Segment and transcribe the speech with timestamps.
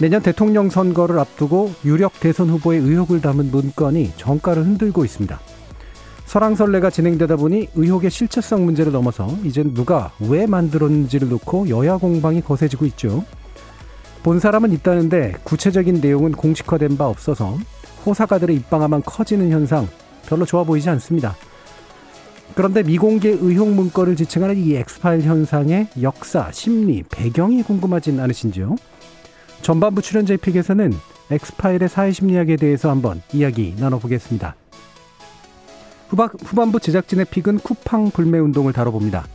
[0.00, 5.40] 내년 대통령 선거를 앞두고 유력 대선 후보의 의혹을 담은 문건이 정가를 흔들고 있습니다.
[6.24, 12.86] 설왕설래가 진행되다 보니 의혹의 실체성 문제를 넘어서 이젠 누가 왜 만들었는지를 놓고 여야 공방이 거세지고
[12.86, 13.24] 있죠.
[14.22, 17.58] 본 사람은 있다는데 구체적인 내용은 공식화된 바 없어서
[18.06, 19.88] 호사가들의 입방아만 커지는 현상
[20.26, 21.34] 별로 좋아 보이지 않습니다.
[22.54, 28.76] 그런데 미공개 의혹 문건을 지칭하는 이 엑스파일 현상의 역사, 심리, 배경이 궁금하진 않으신지요?
[29.62, 30.92] 전반부 출연자의 픽에서는
[31.30, 34.54] 엑스파일의 사회 심리학에 대해서 한번 이야기 나눠보겠습니다.
[36.08, 39.26] 후반, 후반부 제작진의 픽은 쿠팡 불매 운동을 다뤄봅니다.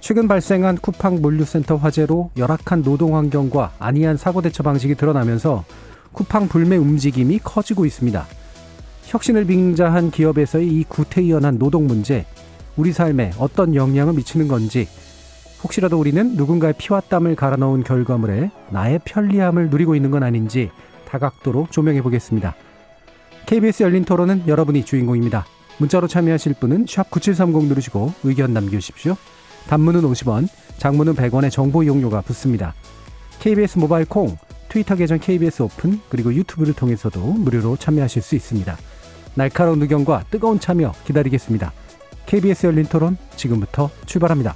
[0.00, 5.64] 최근 발생한 쿠팡 물류센터 화재로 열악한 노동 환경과 안이한 사고 대처 방식이 드러나면서
[6.12, 8.26] 쿠팡 불매 움직임이 커지고 있습니다.
[9.04, 12.26] 혁신을 빙자한 기업에서의 이 구태의연한 노동 문제,
[12.76, 14.88] 우리 삶에 어떤 영향을 미치는 건지,
[15.62, 20.70] 혹시라도 우리는 누군가의 피와 땀을 갈아 넣은 결과물에 나의 편리함을 누리고 있는 건 아닌지
[21.06, 22.54] 다각도로 조명해 보겠습니다.
[23.46, 25.44] KBS 열린 토론은 여러분이 주인공입니다.
[25.78, 29.16] 문자로 참여하실 분은 9730 누르시고 의견 남겨주십시오.
[29.68, 32.74] 단문은 50원, 장문은 100원의 정보 이용료가 붙습니다.
[33.40, 34.36] KBS 모바일 콩,
[34.68, 38.76] 트위터 계정 KBS 오픈, 그리고 유튜브를 통해서도 무료로 참여하실 수 있습니다.
[39.34, 41.72] 날카로운 의견과 뜨거운 참여 기다리겠습니다.
[42.26, 44.54] KBS 열린 토론 지금부터 출발합니다.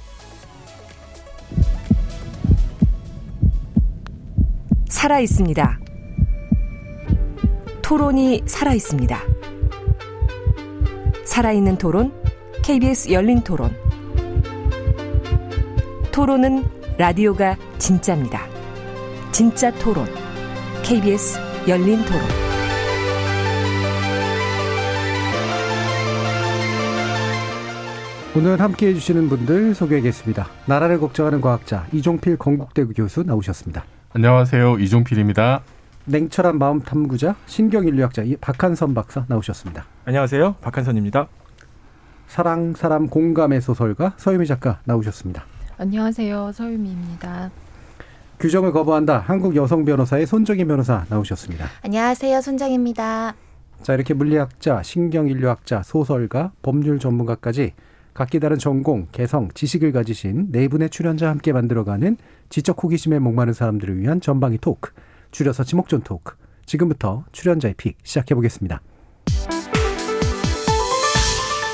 [5.05, 5.79] 살아 있습니다.
[7.83, 9.19] 토론이 살아 있습니다.
[11.23, 12.11] 살아있는 토론,
[12.63, 13.69] KBS 열린 토론.
[16.11, 16.63] 토론은
[16.97, 18.47] 라디오가 진짜입니다.
[19.31, 20.07] 진짜 토론,
[20.81, 21.37] KBS
[21.67, 22.21] 열린 토론.
[28.35, 30.47] 오늘 함께 해주시는 분들 소개하겠습니다.
[30.65, 33.85] 나라를 걱정하는 과학자 이종필 건국대구 교수 나오셨습니다.
[34.15, 34.79] 안녕하세요.
[34.79, 35.61] 이종필입니다.
[36.05, 39.83] 냉철한 마음 탐구자 신경인류학자 박한선 박사 나오셨습니다.
[40.05, 40.55] 안녕하세요.
[40.61, 41.27] 박한선입니다.
[42.27, 45.43] 사랑, 사람, 공감의 소설가 서유미 작가 나오셨습니다.
[45.77, 46.53] 안녕하세요.
[46.53, 47.51] 서유미입니다.
[48.39, 49.17] 규정을 거부한다.
[49.17, 51.67] 한국 여성 변호사의 손정희 변호사 나오셨습니다.
[51.83, 52.39] 안녕하세요.
[52.39, 53.35] 손정입니다.
[53.81, 57.73] 자, 이렇게 물리학자, 신경인류학자, 소설가, 법률 전문가까지
[58.15, 62.15] 각기 다른 전공, 개성, 지식을 가지신 네 분의 출연자와 함께 만들어가는
[62.47, 64.91] 지적 호기심에 목마른 사람들을 위한 전방위 토크,
[65.31, 66.33] 줄여서 지목전 토크.
[66.65, 68.81] 지금부터 출연자의 pick 시작해 보겠습니다.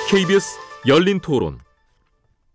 [0.10, 0.58] KBS
[0.88, 1.60] 열린 토론.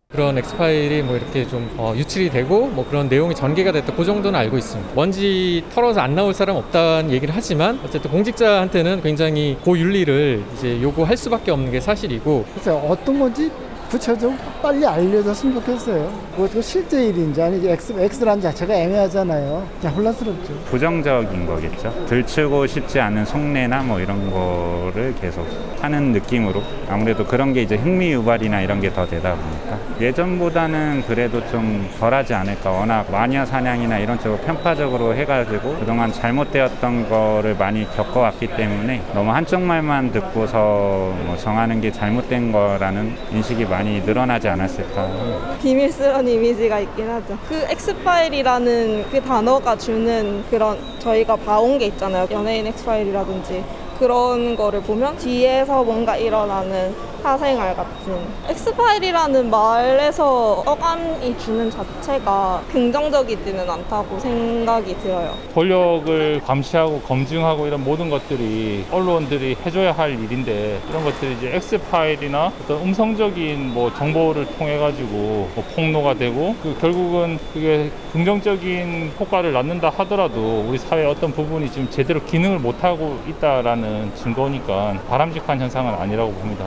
[0.09, 4.39] 그런 엑스파일이 뭐 이렇게 좀 어, 유출이 되고 뭐 그런 내용이 전개가 됐다 그 정도는
[4.39, 4.95] 알고 있습니다.
[4.95, 11.53] 먼지 털어서 안 나올 사람 없다는 얘기를 하지만 어쨌든 공직자한테는 굉장히 고윤리를 이제 요구할 수밖에
[11.53, 13.51] 없는 게 사실이고 그래서 어떤 건지
[13.91, 16.13] 구체적으로 빨리 알려졌으면 좋겠어요.
[16.35, 19.67] 그것도 실제 일인지 아니지 X, X라는 자체가 애매하잖아요.
[19.81, 20.55] 그냥 혼란스럽죠.
[20.71, 22.07] 부정적인 거겠죠.
[22.07, 25.47] 들추고 싶지 않은 속내나 뭐 이런 거를 계속
[25.81, 31.47] 하는 느낌으로 아무래도 그런 게 이제 흥미 유발이나 이런 게 더 되다 보니까 예전보다는 그래도
[31.51, 32.71] 좀 덜하지 않을까.
[32.71, 39.61] 워낙 마녀 사냥이나 이런 쪽으로 편파적으로 해가지고 그동안 잘못되었던 거를 많이 겪어왔기 때문에 너무 한쪽
[39.61, 45.59] 말만 듣고서 뭐 정하는 게 잘못된 거라는 인식이 많이 많이 늘어나지 않았을까.
[45.61, 47.37] 비밀스러운 이미지가 있긴 하죠.
[47.47, 52.27] 그 엑스파일이라는 그 단어가 주는 그런 저희가 봐온 게 있잖아요.
[52.31, 53.63] 연예인 엑스파일이라든지
[53.99, 56.95] 그런 거를 보면 뒤에서 뭔가 일어나는
[57.27, 65.35] 사생활 같은 엑스파일이라는 말에서 어감이 주는 자체가 긍정적이지는 않다고 생각이 들어요.
[65.53, 72.83] 권력을 감시하고 검증하고 이런 모든 것들이 언론들이 해줘야 할 일인데 이런 것들이 이제 엑스파일이나 어떤
[72.83, 80.65] 음성적인 뭐 정보를 통해 가지고 뭐 폭로가 되고 그 결국은 그게 긍정적인 효과를 낳는다 하더라도
[80.69, 86.67] 우리 사회 어떤 부분이 지금 제대로 기능을 못하고 있다라는 증거니까 바람직한 현상은 아니라고 봅니다.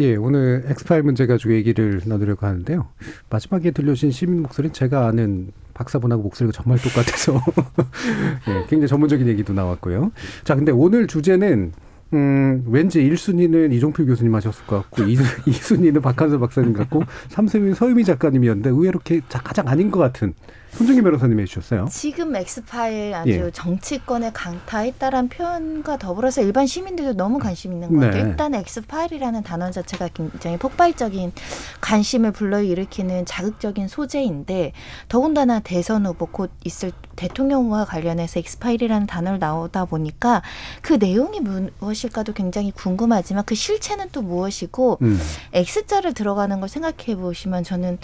[0.00, 2.88] 예, 오늘 엑스파일 문제 가지고 얘기를 나누려고 하는데요.
[3.30, 7.34] 마지막에 들려주신 시민 목소리는 제가 아는 박사분하고 목소리가 정말 똑같아서
[8.48, 10.10] 예, 굉장히 전문적인 얘기도 나왔고요.
[10.42, 11.72] 자, 근데 오늘 주제는
[12.12, 18.04] 음, 왠지 1순위는 이종필 교수님 하셨을 것 같고, 2, 2순위는 박한서 박사님 같고, 3순위는 서유미
[18.04, 20.34] 작가님이었는데, 의외로 가장 아닌 것 같은
[20.74, 21.86] 손정희 변호사님이 해주셨어요.
[21.90, 23.50] 지금 엑스파일 아주 예.
[23.52, 28.24] 정치권에 강타했다란 표현과 더불어서 일반 시민들도 너무 관심 있는 것 같아요.
[28.24, 28.30] 네.
[28.30, 31.32] 일단 엑스파일이라는 단어 자체가 굉장히 폭발적인
[31.80, 34.72] 관심을 불러일으키는 자극적인 소재인데
[35.08, 40.42] 더군다나 대선 후보 곧 있을 대통령 후보와 관련해서 엑스파일이라는 단어를 나오다 보니까
[40.82, 45.20] 그 내용이 무엇일까도 굉장히 궁금하지만 그 실체는 또 무엇이고 음.
[45.52, 47.98] X자를 들어가는 걸 생각해 보시면 저는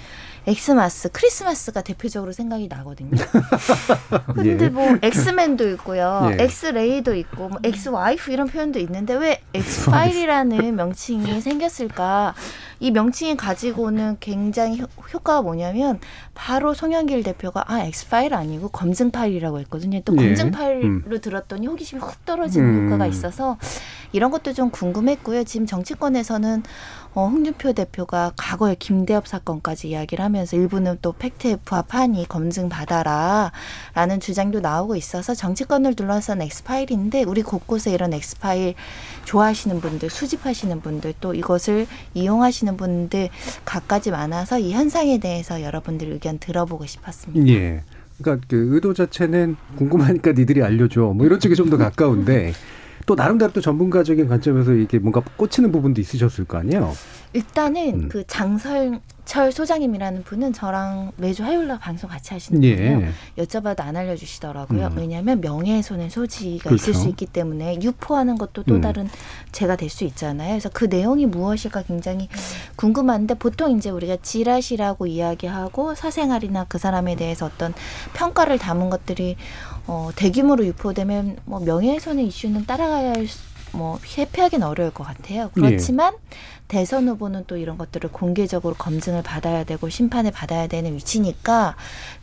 [0.47, 3.11] 엑스마스, 크리스마스가 대표적으로 생각이 나거든요.
[4.35, 4.69] 근데 예.
[4.69, 6.45] 뭐 엑스맨도 있고요, 예.
[6.45, 12.35] 엑스레이도 있고, 뭐 엑스와이프 이런 표현도 있는데 왜 엑스파일이라는 명칭이 생겼을까?
[12.83, 16.01] 이 명칭이 가지고 오는 굉장히 효- 효과가 뭐냐면
[16.35, 20.03] 바로 송영길 대표가 아 엑스파일 아니고 검증 파일이라고 했거든요.
[20.05, 20.27] 또 예.
[20.27, 22.87] 검증파일로 들었더니 호기심이 훅 떨어지는 음.
[22.87, 23.57] 효과가 있어서
[24.13, 25.45] 이런 것도 좀 궁금했고요.
[25.45, 26.63] 지금 정치권에서는
[27.15, 33.53] 어, 홍준표 대표가 과거에 김대엽 사건까지 이야기를 하면서 일부는 또 팩트에 부합하니 검증 받아라
[33.95, 38.75] 라는 주장도 나오고 있어서 정치권을 둘러싼 엑스파일인데 우리 곳곳에 이런 엑스파일
[39.25, 43.31] 좋아하시는 분들, 수집하시는 분들 또 이것을 이용하시는 분들
[43.65, 47.51] 갖가지 많아서 이 현상에 대해서 여러분들 의견 들어보고 싶었습니다.
[47.51, 47.83] 예.
[48.23, 51.13] 그러니까 그 의도 자체는 궁금하니까 니들이 알려줘.
[51.17, 52.53] 뭐 이런 쪽이 좀 더 가까운데
[53.07, 56.95] 또 나름대로 또 전문가적인 관점에서 이게 뭔가 꽂히는 부분도 있으셨을 거 아니에요.
[57.33, 58.09] 일단은 음.
[58.09, 62.75] 그 장설철 소장님이라는 분은 저랑 매주 화요일날 방송 같이 하시는 예.
[62.77, 63.13] 분이에요.
[63.39, 64.87] 여쭤봐도 안 알려주시더라고요.
[64.89, 64.97] 음.
[64.97, 66.75] 왜냐하면 명예훼손의 소지가 그렇죠.
[66.91, 68.81] 있을 수 있기 때문에 유포하는 것도 또 음.
[68.81, 69.09] 다른
[69.53, 70.51] 죄가 될 수 있잖아요.
[70.51, 72.29] 그래서 그 내용이 무엇일까 굉장히
[72.77, 77.75] 궁금한데 보통 이제 우리가 지라시라고 이야기하고 사생활이나 그 사람에 대해서 어떤
[78.15, 79.37] 평가를 담은 것들이
[79.93, 83.41] 어, 대규모로 유포되면 뭐 명예훼손의 이슈는 따라가야 할 수-
[83.73, 85.51] 뭐 회피하기는 어려울 것 같아요.
[85.55, 86.15] 그렇지만
[86.69, 91.75] 대선 후보는 또 이런 것들을 공개적으로 검증을 받아야 되고 심판을 받아야 되는 위치니까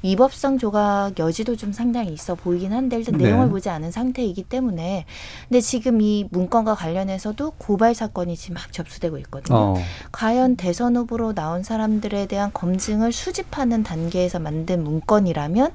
[0.04, 3.26] 위법성 조각 여지도 좀 상당히 있어 보이긴 한데 일단 네.
[3.26, 5.06] 내용을 보지 않은 상태이기 때문에
[5.50, 9.58] 근데 지금 이 문건과 관련해서도 고발 사건이 지금 막 접수되고 있거든요.
[9.58, 9.76] 어.
[10.14, 15.74] 과연 대선 후보로 나온 사람들에 대한 검증을 수집하는 단계에서 만든 문건이라면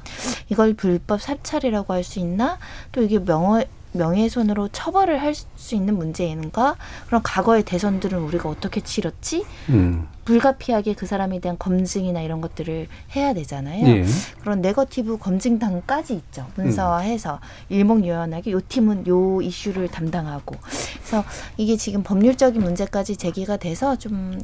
[0.49, 2.59] 이걸 불법 사찰이라고 할 수 있나?
[2.91, 6.77] 또 이게 명예 명예훼손으로 처벌을 할 수 있는 문제인가?
[7.07, 9.45] 그럼 과거의 대선들은 우리가 어떻게 치렀지?
[9.71, 10.09] 음.
[10.25, 13.87] 불가피하게 그 사람에 대한 검증이나 이런 것들을 해야 되잖아요.
[13.87, 14.05] 예.
[14.41, 16.47] 그런 네거티브 검증단까지 있죠.
[16.57, 20.57] 문서화해서 일목요연하게 요 팀은 요 이슈를 담당하고.
[20.97, 21.25] 그래서
[21.57, 24.41] 이게 지금 법률적인 문제까지 제기가 돼서 좀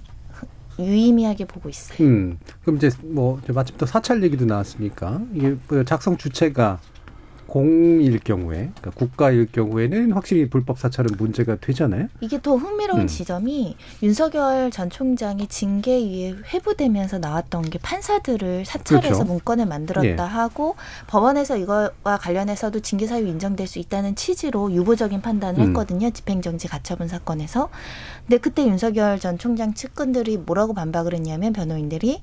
[0.79, 1.99] 유의미하게 보고 있어요.
[2.01, 2.39] 음.
[2.63, 6.79] 그럼 이제 뭐 마침 또 사찰 얘기도 나왔으니까 이게 뭐 작성 주체가
[7.49, 12.09] 공일 경우에 그러니까 국가일 경우에는 확실히 불법 사찰은 문제가 되잖아요.
[12.21, 13.07] 이게 더 흥미로운 음.
[13.07, 19.25] 지점이 윤석열 전 총장이 징계위에 회부되면서 나왔던 게 판사들을 사찰해서 그렇죠.
[19.25, 20.29] 문건을 만들었다 예.
[20.29, 25.69] 하고 법원에서 이거와 관련해서도 징계 사유 인정될 수 있다는 취지로 유보적인 판단을 음.
[25.69, 26.11] 했거든요.
[26.11, 27.71] 집행정지 가처분 사건에서.
[28.27, 32.21] 근데 그때 윤석열 전 총장 측근들이 뭐라고 반박을 했냐면 변호인들이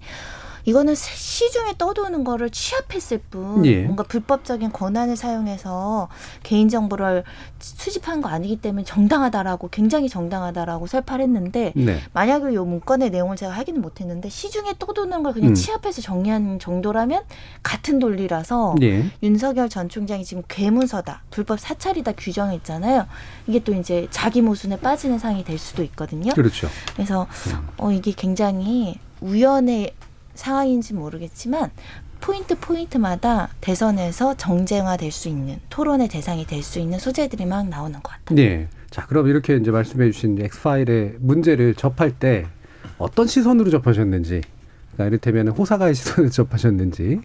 [0.65, 3.83] 이거는 시중에 떠도는 거를 취합했을 뿐 예.
[3.83, 6.09] 뭔가 불법적인 권한을 사용해서
[6.43, 7.23] 개인 정보를
[7.59, 11.99] 수집한 거 아니기 때문에 정당하다라고 굉장히 정당하다라고 설파했는데 네.
[12.13, 15.53] 만약에 요 문건의 내용을 제가 확인은 못했는데 시중에 떠도는 걸 그냥 음.
[15.53, 17.23] 취합해서 정리한 정도라면
[17.63, 19.05] 같은 논리라서 예.
[19.23, 23.05] 윤석열 전 총장이 지금 괴문서다 불법 사찰이다 규정했잖아요.
[23.47, 26.33] 이게 또 이제 자기 모순에 빠지는 상이 될 수도 있거든요.
[26.33, 26.67] 그렇죠.
[26.93, 27.27] 그래서
[27.77, 29.93] 어, 이게 굉장히 우연의
[30.35, 31.71] 상황인지 모르겠지만
[32.21, 38.11] 포인트 포인트마다 대선에서 정쟁화될 수 있는 토론의 대상이 될 수 있는 소재들이 막 나오는 것
[38.11, 38.35] 같아요.
[38.35, 38.67] 네.
[38.89, 42.47] 자, 그럼 이렇게 이제 말씀해 주신 엑스파일의 문제를 접할 때
[42.97, 44.41] 어떤 시선으로 접하셨는지,
[44.93, 47.19] 그러니까 이를테면 호사가의 시선에서 접하셨는지,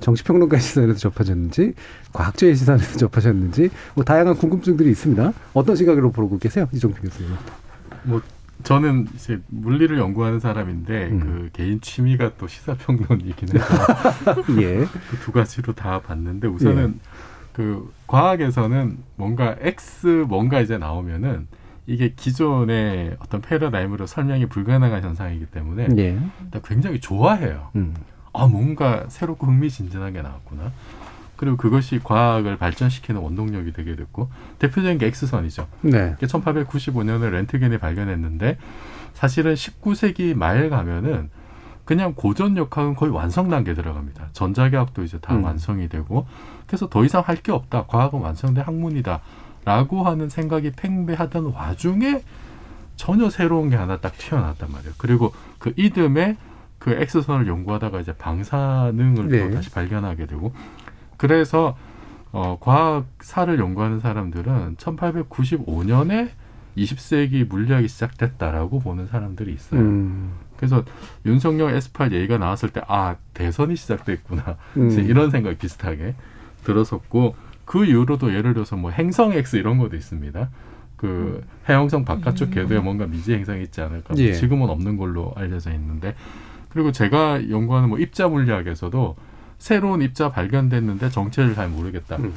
[0.00, 1.74] 정치평론가의 시선에서 접하셨는지,
[2.12, 5.32] 과학자의 시선에서 접하셨는지, 뭐 다양한 궁금증들이 있습니다.
[5.52, 6.68] 어떤 시각으로 보고 계세요?
[6.72, 7.32] 이종필 교수님.
[8.04, 8.22] 뭐
[8.62, 11.20] 저는 이제 물리를 연구하는 사람인데 음.
[11.20, 13.64] 그 개인 취미가 또 시사평론이긴 해서
[14.60, 14.78] 예.
[14.84, 17.00] 그 두 가지로 다 봤는데 우선은
[17.52, 21.46] 그 과학에서는 뭔가 X 뭔가 이제 나오면은
[21.86, 26.18] 이게 기존의 어떤 패러다임으로 설명이 불가능한 현상이기 때문에 예.
[26.64, 27.70] 굉장히 좋아해요.
[27.76, 27.94] 음.
[28.32, 30.72] 아 뭔가 새롭고 흥미진진하게 나왔구나.
[31.36, 35.66] 그리고 그것이 과학을 발전시키는 원동력이 되게 됐고 대표적인 게 X선이죠.
[35.82, 36.16] 네.
[36.20, 38.58] 1895년에 렌트겐이 발견했는데
[39.14, 41.30] 사실은 19세기 말 가면은
[41.84, 44.30] 그냥 고전 역학은 거의 완성 단계에 들어갑니다.
[44.32, 45.44] 전자계학도 이제 다 음.
[45.44, 46.26] 완성이 되고
[46.66, 47.84] 그래서 더 이상 할 게 없다.
[47.86, 49.20] 과학은 완성된 학문이다.
[49.64, 52.22] 라고 하는 생각이 팽배하던 와중에
[52.96, 54.94] 전혀 새로운 게 하나 딱 튀어나왔단 말이에요.
[54.96, 56.36] 그리고 그 이듬해
[56.78, 59.48] 그 X선을 연구하다가 이제 방사능을 네.
[59.48, 60.52] 또 다시 발견하게 되고
[61.16, 61.76] 그래서
[62.32, 66.30] 어, 과학사를 연구하는 사람들은 1895년에
[66.76, 69.80] 20세기 물리학이 시작됐다라고 보는 사람들이 있어요.
[69.80, 70.32] 음.
[70.56, 70.84] 그래서
[71.24, 74.90] 윤석열 S8 얘기가 나왔을 때 아 대선이 시작됐구나 음.
[75.06, 76.14] 이런 생각이 비슷하게
[76.64, 80.48] 들었었고 그 이후로도 예를 들어서 뭐 행성 X 이런 것도 있습니다.
[80.96, 84.14] 그 해왕성 바깥쪽 궤도에 뭔가 미지 행성이 있지 않을까.
[84.14, 84.32] 뭐 예.
[84.32, 86.14] 지금은 없는 걸로 알려져 있는데
[86.70, 89.16] 그리고 제가 연구하는 뭐 입자 물리학에서도
[89.58, 92.16] 새로운 입자 발견됐는데 정체를 잘 모르겠다.
[92.16, 92.34] 음.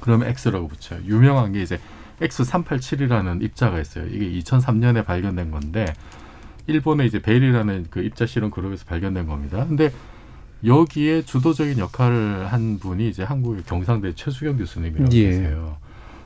[0.00, 1.00] 그러면 X라고 붙여요.
[1.04, 1.78] 유명한 게 이제
[2.20, 4.06] X387이라는 입자가 있어요.
[4.06, 5.92] 이게 2003년에 발견된 건데
[6.66, 9.64] 일본의 이제 베일이라는 그 입자 실험 그룹에서 발견된 겁니다.
[9.66, 9.92] 근데
[10.64, 15.26] 여기에 주도적인 역할을 한 분이 이제 한국의 경상대 최수경 교수님이라고 예.
[15.26, 15.76] 계세요.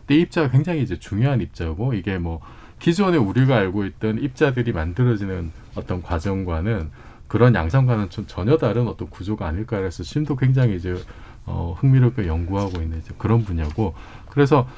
[0.00, 2.40] 근데 이 입자가 굉장히 이제 중요한 입자고 이게 뭐
[2.78, 6.90] 기존에 우리가 알고 있던 입자들이 만들어지는 어떤 과정과는
[7.28, 10.94] 그런 양상과는 좀 전혀 다른 어떤 구조가 아닐까 해서 지금도 굉장히 이제
[11.44, 13.94] 어, 흥미롭게 연구하고 있는 이제 그런 분야고
[14.30, 14.68] 그래서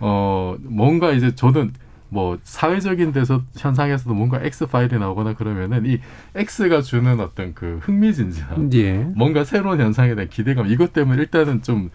[0.00, 1.72] 어 뭔가 이제 저는
[2.10, 5.98] 뭐 사회적인 데서 현상에서도 뭔가 X 파일이 나오거나 그러면은 이
[6.34, 8.94] X가 주는 어떤 그 흥미진진함, 예.
[9.14, 11.90] 뭔가 새로운 현상에 대한 기대감 이것 때문에 일단은 좀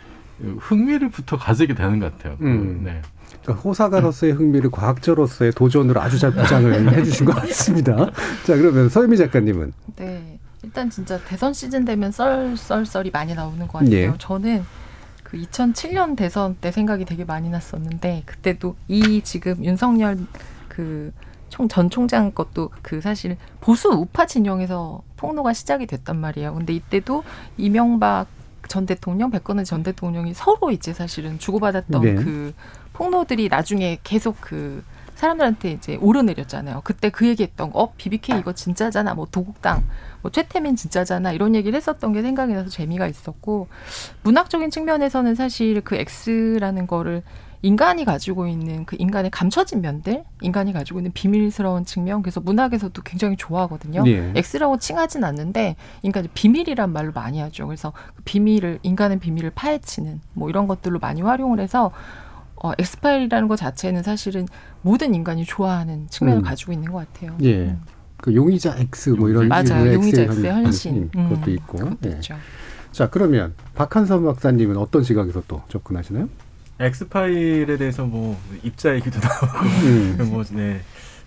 [0.59, 2.37] 흥미를부터 가지게 되는 것 같아요.
[2.37, 2.81] 그, 음.
[2.83, 3.01] 네.
[3.43, 7.95] 그러니까 호사가로서의 흥미를 과학자로서의 도전으로 아주 잘 포장을 해주신 것 같습니다.
[8.45, 10.39] 자, 그러면 서유미 작가님은 네.
[10.63, 13.91] 일단 진짜 대선 시즌 되면 썰썰썰이 많이 나오는 것 같아요.
[13.93, 14.13] 예.
[14.17, 14.63] 저는
[15.23, 20.17] 그 2007년 대선 때 생각이 되게 많이 났었는데 그때도 이 지금 윤석열
[20.69, 21.11] 그
[21.49, 26.53] 총전 총장 것도 그 사실 보수 우파 진영에서 폭로가 시작이 됐단 말이에요.
[26.53, 27.23] 근데 이때도
[27.57, 28.27] 이명박
[28.67, 32.15] 전 대통령, 백건우 전 대통령이 서로 이제 사실은 주고받았던 네.
[32.15, 32.53] 그
[32.93, 34.83] 폭로들이 나중에 계속 그
[35.15, 36.81] 사람들한테 이제 오르내렸잖아요.
[36.83, 39.83] 그때 그 얘기했던 거, 어, BBK 이거 진짜잖아, 뭐 도곡당,
[40.21, 43.67] 뭐 최태민 진짜잖아 이런 얘기를 했었던 게 생각이 나서 재미가 있었고
[44.23, 47.23] 문학적인 측면에서는 사실 그 X라는 거를
[47.61, 53.37] 인간이 가지고 있는 그 인간의 감춰진 면들, 인간이 가지고 있는 비밀스러운 측면, 그래서 문학에서도 굉장히
[53.37, 54.03] 좋아하거든요.
[54.05, 54.33] 예.
[54.35, 57.65] X라고 칭하진 않는데, 인간이 비밀이란 말로 많이 하죠.
[57.65, 61.93] 그래서 그 비밀을 인간의 비밀을 파헤치는 뭐 이런 것들로 많이 활용을 해서
[62.63, 64.47] 어, 엑스파일이라는 것 자체는 사실은
[64.81, 66.43] 모든 인간이 좋아하는 측면을 음.
[66.43, 67.37] 가지고 있는 것 같아요.
[67.43, 67.75] 예.
[68.17, 69.93] 그 용의자 X 뭐 이런 맞아요.
[69.93, 71.11] 용의자 X의 X의 헌- 헌신.
[71.11, 71.77] 그것도 음, 있고.
[71.77, 72.15] 그것도 예.
[72.15, 72.35] 있죠.
[72.93, 76.29] 자, 그러면 박한선 박사님은 어떤 시각에서 또 접근하시나요?
[76.79, 80.17] 엑스파일에 대해서 뭐 입자 얘기도 나오고 음.
[80.31, 80.79] 뭐 네.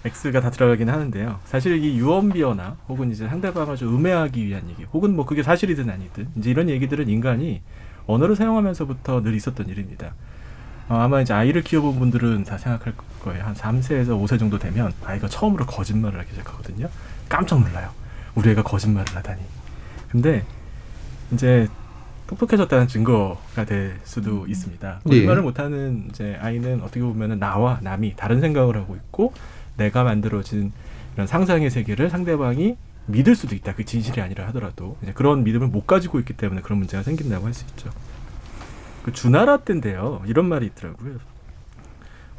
[0.07, 1.41] X가 다 들어가긴 하는데요.
[1.45, 6.29] 사실 이 유언비어나 혹은 이제 상대방을 좀 음해하기 위한 얘기, 혹은 뭐 그게 사실이든 아니든
[6.37, 7.61] 이제 이런 얘기들은 인간이
[8.07, 10.15] 언어를 사용하면서부터 늘 있었던 일입니다.
[10.89, 13.43] 어, 아마 이제 아이를 키워본 분들은 다 생각할 거예요.
[13.45, 16.89] 한 3세에서 5세 정도 되면 아이가 처음으로 거짓말을 하기 시작하거든요.
[17.29, 17.91] 깜짝 놀라요.
[18.35, 19.43] 우리 애가 거짓말을 하다니.
[20.11, 20.45] 근데
[21.33, 21.67] 이제
[22.29, 25.01] 똑똑해졌다는 증거가 될 수도 있습니다.
[25.07, 25.09] 예.
[25.09, 29.33] 거짓말을 못하는 이제 아이는 어떻게 보면은 나와 남이 다른 생각을 하고 있고
[29.77, 30.73] 내가 만들어진
[31.15, 32.77] 이런 상상의 세계를 상대방이
[33.07, 33.75] 믿을 수도 있다.
[33.75, 37.55] 그 진실이 아니라 하더라도 이제 그런 믿음을 못 가지고 있기 때문에 그런 문제가 생긴다고 할
[37.55, 37.91] 수 있죠.
[39.07, 40.21] 그 주나라 때인데요.
[40.27, 41.19] 이런 말이 있더라고요.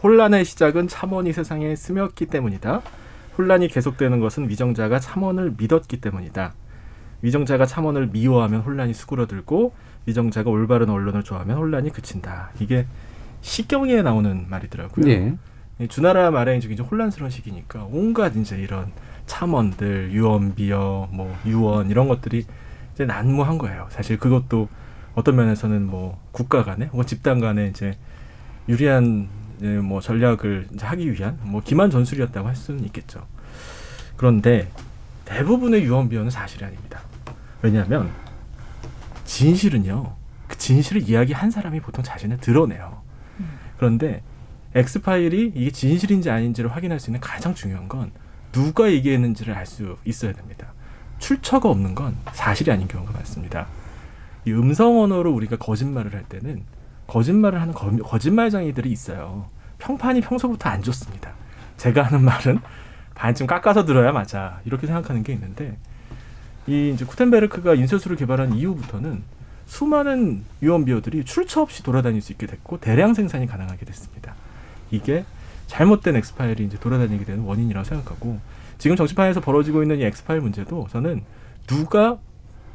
[0.03, 2.81] 혼란의 시작은 참원이 세상에 스며기 때문이다.
[3.37, 6.53] 혼란이 계속되는 것은 위정자가 참원을 믿었기 때문이다.
[7.21, 9.73] 위정자가 참원을 미워하면 혼란이 수그러들고
[10.07, 12.51] 위정자가 올바른 언론을 좋아하면 혼란이 그친다.
[12.59, 12.85] 이게
[13.39, 15.07] 시경에 나오는 말이더라고요.
[15.07, 15.37] 예.
[15.79, 18.91] 이 주나라 말에 이제 혼란스러운 시기니까 온갖 이제 이런
[19.25, 22.43] 참원들, 유언비어, 뭐 유언 이런 것들이
[22.93, 23.87] 이제 난무한 거예요.
[23.89, 24.67] 사실 그것도
[25.17, 27.97] 어떤 면에서는 뭐 국가 간에 혹은 집단 간에 이제
[28.69, 33.25] 유리한 이제 뭐 전략을 이제 하기 위한 뭐 기만 전술이었다고 할 수는 있겠죠.
[34.15, 34.71] 그런데
[35.25, 37.01] 대부분의 유언비어는 사실이 아닙니다.
[37.63, 38.11] 왜냐하면
[39.25, 40.15] 진실은요,
[40.47, 43.01] 그 진실을 이야기한 사람이 보통 자신을 드러내요.
[43.77, 44.21] 그런데
[44.75, 48.11] X 파일이 이게 진실인지 아닌지를 확인할 수 있는 가장 중요한 건
[48.51, 50.73] 누가 얘기했는지를 알 수 있어야 됩니다.
[51.17, 53.65] 출처가 없는 건 사실이 아닌 경우가 많습니다.
[54.47, 56.63] 이 음성 언어로 우리가 거짓말을 할 때는
[57.05, 59.45] 거짓말을 하는 거, 거짓말쟁이들이 있어요.
[59.77, 61.31] 평판이 평소부터 안 좋습니다.
[61.75, 62.59] 제가 하는 말은
[63.13, 65.77] 반쯤 깎아서 들어야 맞아 이렇게 생각하는 게 있는데
[66.65, 69.23] 이 이제 쿠텐베르크가 인쇄술을 개발한 이후부터는
[69.65, 74.33] 수많은 유언비어들이 출처 없이 돌아다닐 수 있게 됐고 대량 생산이 가능하게 됐습니다.
[74.91, 75.25] 이게
[75.67, 78.39] 잘못된 엑스파일이 이제 돌아다니게 되는 원인이라고 생각하고
[78.77, 81.23] 지금 정치판에서 벌어지고 있는 이 엑스파일 문제도 저는
[81.67, 82.17] 누가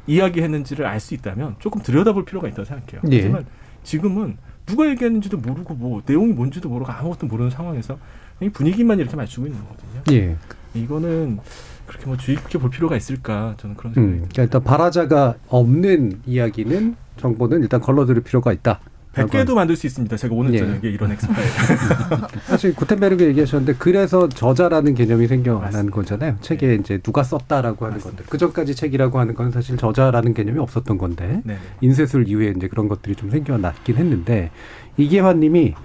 [0.07, 3.01] 이야기했는지를 알 수 있다면 조금 들여다볼 필요가 있다고 생각해요.
[3.11, 3.17] 예.
[3.21, 3.45] 하지만
[3.83, 7.97] 지금은 누가 얘기했는지도 모르고 뭐 내용이 뭔지도 모르고 아무것도 모르는 상황에서
[8.41, 10.01] 이 분위기만 이렇게 맞추고 있는 거거든요.
[10.11, 10.35] 예.
[10.73, 11.39] 이거는
[11.87, 16.21] 그렇게 뭐 주의 깊게 볼 필요가 있을까 저는 그런 생각이 음, 그러니까 일단 발화자가 없는
[16.25, 18.79] 이야기는 정보는 일단 걸러들일 필요가 있다.
[19.13, 20.17] 100개도 만들 수 있습니다.
[20.17, 20.59] 제가 오늘 예.
[20.59, 21.47] 저녁에 이런 엑스파일.
[22.45, 26.37] 사실 구텐베르그 얘기하셨는데 그래서 저자라는 개념이 생겨난 거잖아요.
[26.41, 28.25] 책에 이제 누가 썼다라고 하는 것들.
[28.27, 31.57] 그 전까지 책이라고 하는 건 사실 저자라는 개념이 없었던 건데 네.
[31.81, 34.49] 인쇄술 이후에 이제 그런 것들이 좀 생겨났긴 했는데
[34.97, 35.75] 이계환 님이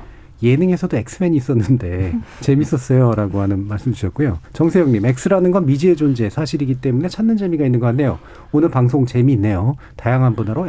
[0.43, 4.39] 예능에서도 엑스맨이 있었는데 재밌었어요라고 하는 말씀 주셨고요.
[4.53, 8.19] 정세영님 엑스라는 건 미지의 존재 사실이기 때문에 찾는 재미가 있는 것 같네요.
[8.53, 9.77] 오늘 방송 재미있네요.
[9.97, 10.69] 다양한 분야로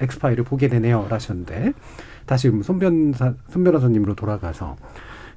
[0.00, 1.06] 엑스파일을, 보게 되네요.
[1.08, 1.72] 라셨는데
[2.26, 4.76] 다시 손 변사 손 변호사님으로 돌아가서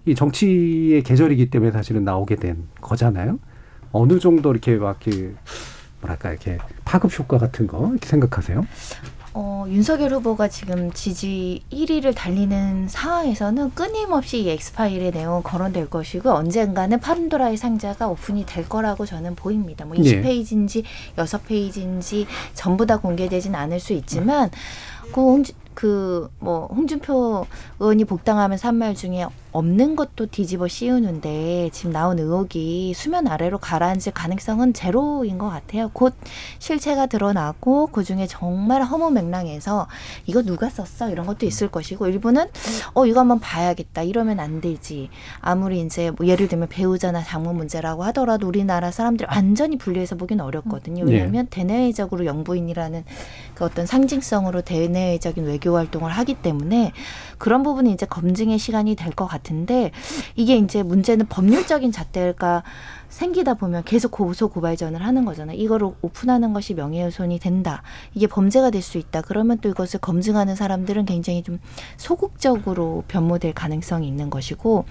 [0.06, 3.40] 이 정치의 계절이기 때문에 사실은 나오게 된 거잖아요.
[3.92, 5.36] 어느 정도 이렇게 막 그
[6.02, 8.66] 뭐랄까 이렇게 파급 효과 같은 거 이렇게 생각하세요?
[9.34, 17.00] 어, 윤석열 후보가 지금 지지 1위를 달리는 상황에서는 끊임없이 이 엑스파일의 내용은 거론될 것이고 언젠가는
[17.00, 19.86] 판도라의 상자가 오픈이 될 거라고 저는 보입니다.
[19.86, 20.02] 뭐 예.
[20.02, 20.84] 20페이지인지
[21.16, 24.50] 6페이지인지 전부 다 공개되진 않을 수 있지만
[25.14, 25.22] 그
[25.80, 27.46] 그 뭐 홍준표
[27.80, 34.14] 의원이 복당하면서 한 말 중에 없는 것도 뒤집어 씌우는데 지금 나온 의혹이 수면 아래로 가라앉을
[34.14, 35.90] 가능성은 제로인 것 같아요.
[35.92, 36.14] 곧
[36.60, 39.88] 실체가 드러나고 그 중에 정말 허무 맹랑해서
[40.28, 42.46] 이거 누가 썼어 이런 것도 있을 것이고 일부는
[42.94, 45.10] 어 이거 한번 봐야겠다 이러면 안 되지.
[45.42, 51.06] 아무리 이제 뭐 예를 들면 배우자나 장모 문제라고 하더라도 우리나라 사람들이 완전히 분리해서 보기는 어렵거든요.
[51.06, 51.14] 네.
[51.14, 53.04] 왜냐하면 대내외적으로 영부인이라는
[53.60, 56.94] 그 어떤 상징성으로 대내외적인 외교 활동을 하기 때문에
[57.38, 59.92] 그런 부분이 이제 검증의 시간이 될 것 같은데
[60.36, 62.64] 이게 이제 문제는 법률적인 잣대가
[63.10, 65.58] 생기다 보면 계속 고소 고발전을 하는 거잖아요.
[65.58, 67.82] 이거를 오픈하는 것이 명예훼손이 된다.
[68.14, 69.22] 이게 범죄가 될 수 있다.
[69.24, 71.60] 그러면 또 이것을 검증하는 사람들은 굉장히 좀
[71.98, 74.86] 소극적으로 변모될 가능성이 있는 것이고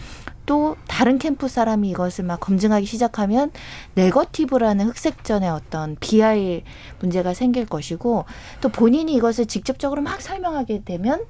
[0.49, 3.51] 또 다른 캠프 사람이 이것을 막 검증하기 시작하면
[3.97, 6.65] 네거티브라는 흑색전의 어떤 비하의
[7.01, 8.25] 문제가 생길 것이고
[8.63, 11.27] 또 본인이 이것을 직접적으로 막 설명하게 되면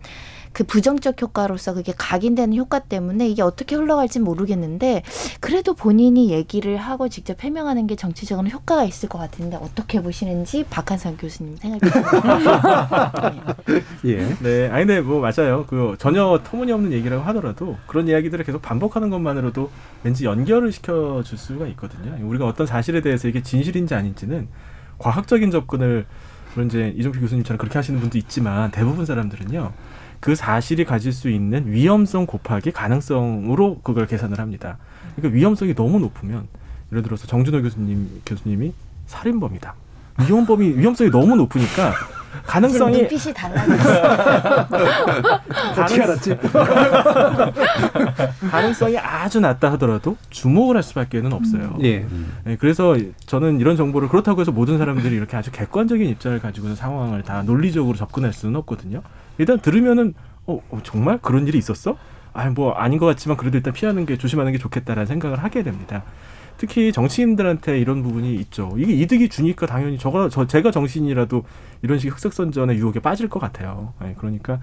[0.52, 5.02] 그 부정적 효과로서 그게 각인되는 효과 때문에 이게 어떻게 흘러갈지 모르겠는데
[5.40, 11.16] 그래도 본인이 얘기를 하고 직접 해명하는 게 정치적으로 효과가 있을 것 같은데 어떻게 보시는지 박한선
[11.16, 13.12] 교수님 듭니다.
[14.06, 14.36] 예.
[14.40, 15.66] 네, 아니 근데 뭐 맞아요.
[15.66, 19.70] 그 전혀 터무니없는 얘기라고 하더라도 그런 이야기들을 계속 반복하는 것만으로도
[20.02, 22.16] 왠지 연결을 시켜 줄 수가 있거든요.
[22.26, 24.48] 우리가 어떤 사실에 대해서 이게 진실인지 아닌지는
[24.98, 26.06] 과학적인 접근을
[26.54, 29.72] 물론 이제 이종필 교수님처럼 그렇게 하시는 분도 있지만 대부분 사람들은요.
[30.20, 34.78] 그 사실이 가질 수 있는 위험성 곱하기 가능성으로 그걸 계산을 합니다.
[35.16, 36.48] 그러니까 위험성이 너무 높으면
[36.90, 38.72] 예를 들어서 정준호 교수님 교수님이
[39.06, 39.74] 살인범이다.
[40.20, 41.94] 위험범이 위험성이 너무 높으니까
[42.46, 44.68] 가능성이 눈빛이 달라졌어.
[45.82, 46.36] 어떻게 알았지?
[48.50, 51.76] 가능성이 아주 낮다 하더라도 주목을 할 수밖에는 없어요.
[51.82, 52.06] 예.
[52.44, 57.22] 네, 그래서 저는 이런 정보를 그렇다고 해서 모든 사람들이 이렇게 아주 객관적인 입장을 가지고 상황을
[57.22, 59.02] 다 논리적으로 접근할 수는 없거든요.
[59.38, 60.14] 일단 들으면은
[60.46, 61.96] 어, 어, 정말 그런 일이 있었어?
[62.32, 66.02] 아, 뭐 아닌 것 같지만 그래도 일단 피하는 게 조심하는 게 좋겠다라는 생각을 하게 됩니다.
[66.58, 68.74] 특히 정치인들한테 이런 부분이 있죠.
[68.76, 71.44] 이게 이득이 주니까 당연히 저가 저 제가 정치인이라도
[71.82, 73.94] 이런 식의 흑색선전의 유혹에 빠질 것 같아요.
[74.02, 74.60] 네, 그러니까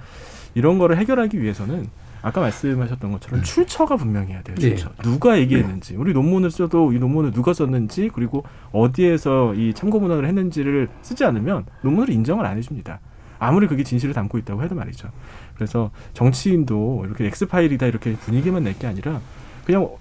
[0.53, 1.87] 이런 거를 해결하기 위해서는
[2.21, 4.55] 아까 말씀하셨던 것처럼 출처가 분명해야 돼요.
[4.57, 4.89] 출처.
[5.03, 10.89] 누가 얘기했는지, 우리 논문을 써도 이 논문을 누가 썼는지, 그리고 어디에서 이 참고 문헌을 했는지를
[11.01, 12.99] 쓰지 않으면 논문을 인정을 안 해줍니다.
[13.37, 15.09] 아무리 그게 진실을 담고 있다고 해도 말이죠.
[15.55, 19.21] 그래서 정치인도 이렇게 엑스파일이다 이렇게 분위기만 낼 게 아니라
[19.65, 19.97] 그냥 어,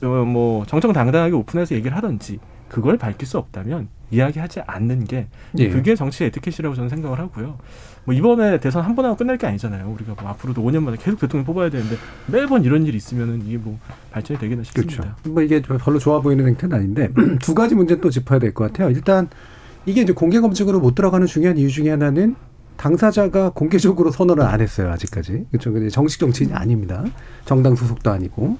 [0.00, 5.26] 뭐 정정당당하게 오픈해서 얘기를 하든지 그걸 밝힐 수 없다면 이야기하지 않는 게
[5.58, 5.68] 예.
[5.68, 7.58] 그게 정치 에티켓이라고 저는 생각을 하고요.
[8.04, 9.88] 뭐 이번에 대선 한 번 하고 끝날 게 아니잖아요.
[9.92, 13.78] 우리가 뭐 앞으로도 5년마다 계속 대통령 뽑아야 되는데 매번 이런 일이 있으면은 이게 뭐
[14.10, 15.02] 발전이 되겠나 싶습니다.
[15.02, 15.16] 그렇죠.
[15.30, 18.90] 뭐 이게 별로 좋아 보이는 행태는 아닌데 두 가지 문제는 또 짚어야 될 것 같아요.
[18.90, 19.28] 일단
[19.86, 22.34] 이게 이제 공개 검증으로 못 들어가는 중요한 이유 중에 하나는
[22.80, 25.90] 당사자가 공개적으로 선언을 안 했어요 아직까지 그렇죠.
[25.90, 27.04] 정식 정치인이 아닙니다.
[27.44, 28.56] 정당 소속도 아니고.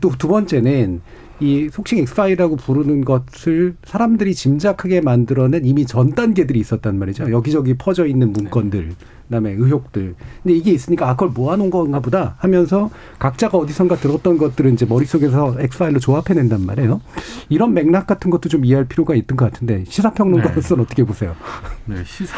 [0.00, 1.00] 또 두 번째는
[1.40, 7.32] 이 속칭 엑스파일이라고 부르는 것을 사람들이 짐작하게 만들어낸 이미 전 단계들이 있었단 말이죠.
[7.32, 8.94] 여기저기 퍼져 있는 문건들,
[9.28, 10.14] 그다음에 의혹들.
[10.42, 15.56] 근데 이게 있으니까 아 그걸 모아놓은 건가 보다 하면서 각자가 어디선가 들었던 것들을 이제 머릿속에서
[15.58, 17.00] 엑스파일로 조합해낸단 말이에요.
[17.48, 21.36] 이런 맥락 같은 것도 좀 이해할 필요가 있던 것 같은데 시사평론가로서는 어떻게 보세요?
[21.84, 22.34] 네, 시사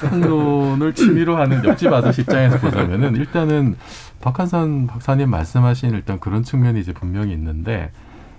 [0.00, 3.76] 평론을 취미로 하는 옆집 아저씨 입장에서 보자면은 일단은
[4.20, 7.92] 박한선 박사님 말씀하신 일단 그런 측면이 이제 분명히 있는데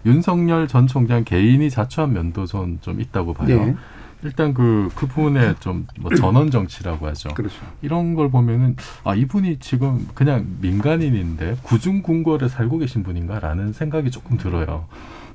[0.05, 3.47] 윤석열 전 총장 개인이 자초한 면도 좀, 좀 있다고 봐요.
[3.47, 3.75] 네.
[4.27, 7.29] 일단 그, 그 부분에 좀뭐 전원 정치라고 하죠.
[7.33, 7.55] 그렇죠.
[7.81, 14.85] 이런 걸 보면은 아, 이분이 지금 그냥 민간인인데 구중궁궐에 살고 계신 분인가라는 생각이 조금 들어요.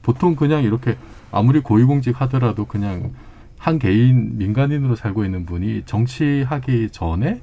[0.02, 0.98] 보통 그냥 이렇게
[1.30, 3.12] 아무리 고위공직 하더라도 그냥
[3.56, 7.40] 한 개인 민간인으로 살고 있는 분이 정치하기 전에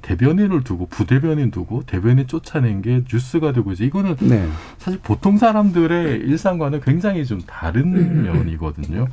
[0.00, 4.48] 대변인을 두고 부대변인 두고 대변인 쫓아낸 게 뉴스가 되고 이제 이거는 네.
[4.78, 9.08] 사실 보통 사람들의 일상과는 굉장히 좀 다른 면이거든요.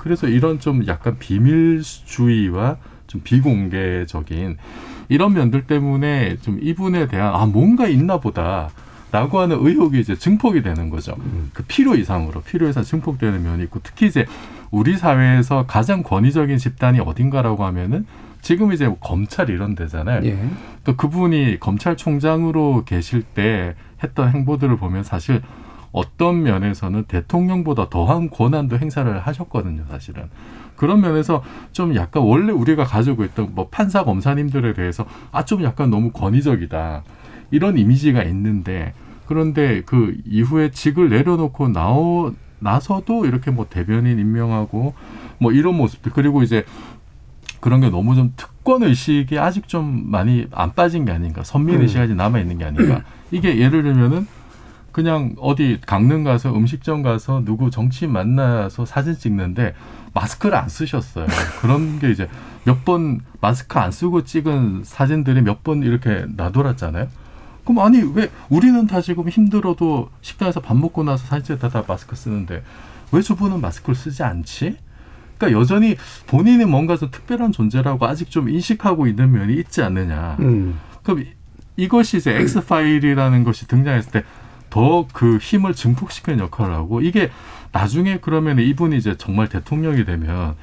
[0.00, 4.56] 그래서 이런 좀 약간 비밀주의와 좀 비공개적인
[5.08, 8.70] 이런 면들 때문에 좀 이분에 대한 아 뭔가 있나 보다.
[9.12, 11.16] 라고 하는 의혹이 이제 증폭이 되는 거죠.
[11.52, 14.24] 그 필요 이상으로 필요 이상 증폭되는 면이 있고 특히 이제
[14.70, 18.06] 우리 사회에서 가장 권위적인 집단이 어딘가라고 하면은
[18.40, 20.24] 지금 이제 검찰 이런 데잖아요.
[20.24, 20.38] 예.
[20.84, 25.42] 또 그분이 검찰총장으로 계실 때 했던 행보들을 보면 사실
[25.92, 30.28] 어떤 면에서는 대통령보다 더한 권한도 행사를 하셨거든요, 사실은.
[30.76, 35.90] 그런 면에서 좀 약간 원래 우리가 가지고 있던 뭐 판사 검사님들에 대해서 아 좀 약간
[35.90, 37.02] 너무 권위적이다.
[37.50, 38.94] 이런 이미지가 있는데
[39.26, 44.94] 그런데 그 이후에 직을 내려놓고 나오 나서도 이렇게 뭐 대변인 임명하고
[45.38, 46.64] 뭐 이런 모습들 그리고 이제
[47.60, 52.00] 그런 게 너무 좀 특권 의식이 아직 좀 많이 안 빠진 게 아닌가 선민 의식이
[52.00, 53.02] 아직 남아 있는 게 아닌가.
[53.30, 54.26] 이게 예를 들면은
[54.92, 59.74] 그냥 어디 강릉 가서 음식점 가서 누구 정치인 만나서 사진 찍는데
[60.14, 61.26] 마스크를 안 쓰셨어요.
[61.60, 62.28] 그런 게 이제
[62.64, 67.06] 몇 번 마스크 안 쓰고 찍은 사진들이 몇 번 이렇게 나돌았잖아요.
[67.64, 72.16] 그럼 아니 왜 우리는 다 지금 힘들어도 식당에서 밥 먹고 나서 사진 찍다 다 마스크
[72.16, 72.62] 쓰는데
[73.12, 74.76] 왜 저분은 마스크를 쓰지 않지?
[75.38, 80.36] 그러니까 여전히 본인이 뭔가 좀 특별한 존재라고 아직 좀 인식하고 있는 면이 있지 않느냐.
[80.40, 80.78] 음.
[81.02, 81.26] 그럼 이-
[81.76, 84.24] 이것이 이제 X 파일이라는 것이 등장했을 때
[84.70, 87.30] 더 그 힘을 증폭시키는 역할을 하고 이게
[87.72, 90.54] 나중에 그러면 이분이 이제 정말 대통령이 되면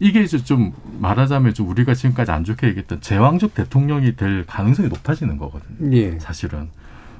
[0.00, 5.38] 이게 이제 좀 말하자면 좀 우리가 지금까지 안 좋게 얘기했던 제왕적 대통령이 될 가능성이 높아지는
[5.38, 5.96] 거거든요.
[5.96, 6.18] 예.
[6.18, 6.70] 사실은.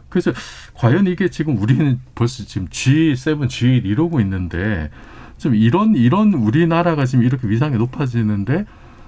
[0.08, 0.32] 그래서
[0.74, 4.90] 과연 이게 지금 우리는 벌써 지금 G7, G1 이러고 있는데
[5.38, 8.66] 좀 이런 이런 우리나라가 지금 이렇게 위상이 높아지는데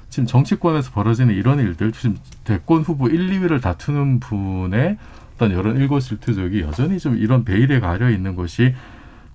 [0.09, 4.97] 지금 정치권에서 벌어지는 이런 일들 지금 대권 후보 1, 2위를 다투는 분의
[5.35, 8.75] 어떤 이런 일거실투족이 여전히 좀 이런 베일에 가려 있는 것이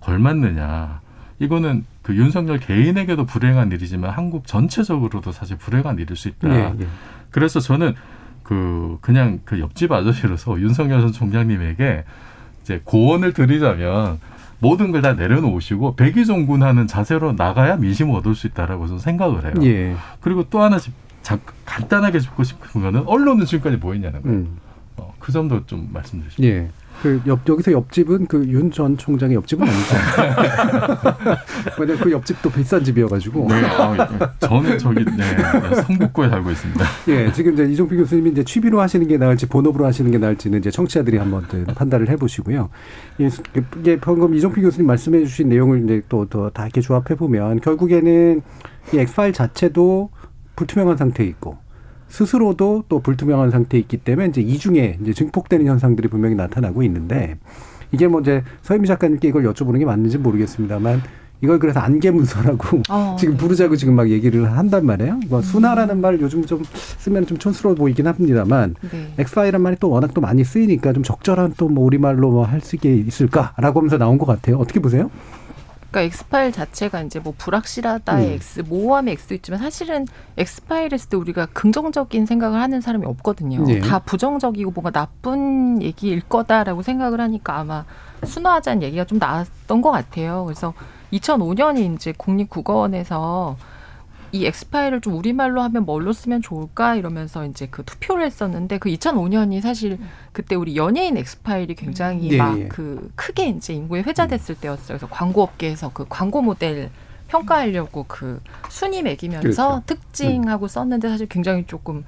[0.01, 1.01] 걸맞느냐.
[1.39, 6.49] 이거는 그 윤석열 개인에게도 불행한 일이지만 한국 전체적으로도 사실 불행한 일일 수 있다.
[6.49, 6.87] 예, 예.
[7.31, 7.95] 그래서 저는
[8.43, 12.03] 그 그냥 그 옆집 아저씨로서 윤석열 전 총장님에게
[12.63, 14.19] 이제 고언을 드리자면
[14.59, 19.53] 모든 걸 다 내려놓으시고 백의종군하는 자세로 나가야 민심을 얻을 수 있다라고 저는 생각을 해요.
[19.63, 19.95] 예.
[20.19, 24.37] 그리고 또 하나 집, 자, 간단하게 짚고 싶은 거는 언론은 지금까지 뭐 했냐는 거예요.
[24.39, 24.57] 음.
[24.99, 26.43] 어, 그 점도 좀 말씀 주시죠.
[26.43, 26.69] 예.
[27.01, 29.95] 그 옆, 여기서 옆집은 그 윤 전 총장의 옆집은 아니죠.
[31.79, 33.47] 왜냐면 그 옆집도 비싼 집이어가지고.
[33.47, 34.29] 네, 아, 예.
[34.39, 36.85] 저는 저기 네, 네, 성북구에 살고 있습니다.
[37.07, 40.69] 예, 지금 이제 이종필 교수님이 이제 취미로 하시는 게 나을지 본업으로 하시는 게 나을지는 이제
[40.71, 42.69] 청취자들이 한번 또 판단을 해보시고요.
[43.21, 43.29] 예,
[43.77, 48.41] 이게 방금 이종필 교수님 말씀해주신 내용을 이제 또 더 다 이렇게 조합해 보면 결국에는
[48.93, 50.09] 이 엑스파일 자체도
[50.57, 51.57] 불투명한 상태에 있고
[52.09, 57.37] 스스로도 또 불투명한 상태에 있기 때문에 이제 이중에 이제 증폭되는 현상들이 분명히 나타나고 있는데
[57.91, 61.01] 이게 뭐 이제 서현미 작가님께 이걸 여쭤보는 게 맞는지 모르겠습니다만
[61.41, 65.21] 이걸 그래서 안개 문서라고 어, 지금 부르자고 지금 막 얘기를 한단 말이에요.
[65.29, 69.13] 뭐 순화라는 말 요즘 좀 쓰면 좀 촌스러워 보이긴 합니다만 네.
[69.19, 72.75] 엑스파일이란 말이 또 워낙 또 많이 쓰이니까 좀 적절한 또 뭐 우리말로 뭐 할 수
[72.75, 74.57] 있게 있을까라고 하면서 나온 것 같아요.
[74.57, 75.09] 어떻게 보세요?
[75.89, 78.33] 그러니까 엑스파일 자체가 이제 뭐 불확실하다의 음.
[78.33, 80.05] X, 모호함의 X도 있지만 사실은
[80.37, 83.65] 엑스파일 했을 때 우리가 긍정적인 생각을 하는 사람이 없거든요.
[83.69, 83.79] 예.
[83.79, 87.85] 다 부정적이고 뭔가 나쁜 얘기일 거다라고 생각을 하니까 아마
[88.23, 90.45] 순화하자는 얘기가 좀 나왔던 것 같아요.
[90.45, 90.73] 그래서
[91.13, 93.57] 2005년이 이제 국립국어원에서
[94.31, 99.61] 이 엑스파일을 좀 우리말로 하면 뭘로 쓰면 좋을까 이러면서 이제 그 투표를 했었는데 그 2005년이
[99.61, 99.97] 사실
[100.31, 102.67] 그때 우리 연예인 엑스파일이 굉장히 예, 막 예.
[102.67, 104.97] 그 크게 이제 인구에 회자됐을 때였어요.
[104.97, 106.89] 그래서 광고업계에서 그 광고 모델
[107.27, 109.83] 평가하려고 그 순위 매기면서 그렇죠.
[109.85, 112.03] 특징하고 썼는데 사실 굉장히 조금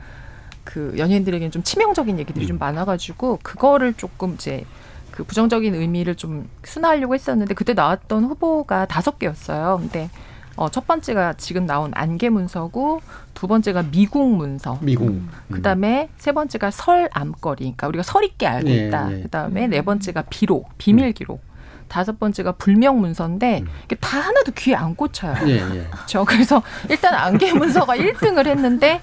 [0.64, 4.66] 그 연예인들에게는 좀 치명적인 얘기들이 좀 많아가지고 그거를 조금 이제
[5.12, 9.78] 그 부정적인 의미를 좀 순화하려고 했었는데 그때 나왔던 후보가 다섯 개였어요.
[9.80, 10.10] 근데
[10.56, 13.02] 어, 첫 번째가 지금 나온 안개 문서고
[13.34, 14.78] 두 번째가 미국 문서.
[14.82, 15.22] 미국.
[15.52, 17.58] 그다음에 세 번째가 설 암거리.
[17.60, 19.12] 그러니까 우리가 설 있게 알고 예, 있다.
[19.12, 19.22] 예.
[19.24, 21.42] 그다음에 네 번째가 비록, 비밀 기록.
[21.88, 25.36] 다섯 번째가 불명 문서인데 이게 다 하나도 귀에 안 꽂혀요.
[25.48, 25.88] 예, 예.
[25.92, 26.24] 그렇죠.
[26.26, 29.02] 그래서 일단 안개 문서가 1등을 했는데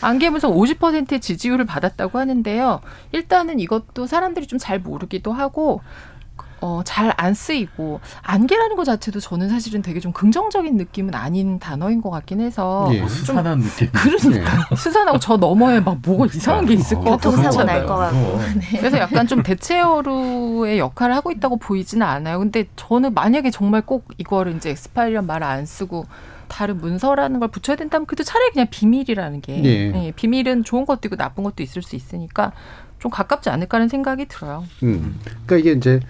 [0.00, 2.80] 안개 문서 50%의 지지율을 받았다고 하는데요.
[3.10, 5.80] 일단은 이것도 사람들이 좀 잘 모르기도 하고
[6.62, 12.00] 어, 잘 안 쓰이고 안개라는 것 자체도 저는 사실은 되게 좀 긍정적인 느낌은 아닌 단어인
[12.00, 13.06] 것 같긴 해서 예.
[13.06, 13.88] 수산한 느낌.
[13.92, 18.38] 그러니까 수산하고 저 너머에 막 뭐가 이상한 게 있을 것 같고 교통사고 날 것 같고.
[18.58, 18.78] 네.
[18.78, 22.38] 그래서 약간 좀 대체어루의 역할을 하고 있다고 보이지는 않아요.
[22.38, 26.06] 근데 저는 만약에 정말 꼭 이거를 이제 엑스파일이란 말을 안 쓰고
[26.48, 30.06] 다른 문서라는 걸 붙여야 된다면 그래도 차라리 그냥 비밀이라는 게 예.
[30.06, 32.52] 예, 비밀은 좋은 것도 있고 나쁜 것도 있을 수 있으니까
[32.98, 34.64] 좀 가깝지 않을까라는 생각이 들어요.
[34.84, 35.18] 음.
[35.46, 36.00] 그러니까 이게 이제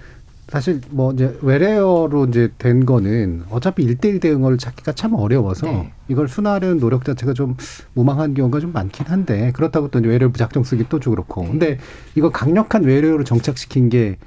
[0.52, 5.92] 사실 뭐 이제 외래어로 이제 된 거는 어차피 일대일 대응을 찾기가 참 어려워서 네.
[6.08, 7.56] 이걸 순화하려는 노력 자체가 좀
[7.94, 11.42] 무망한 경우가 좀 많긴 한데 그렇다고 또 외래어 무작정 쓰기 또 좀 그렇고.
[11.46, 11.78] 근데
[12.14, 14.18] 이거 강력한 외래어로 정착시킨 게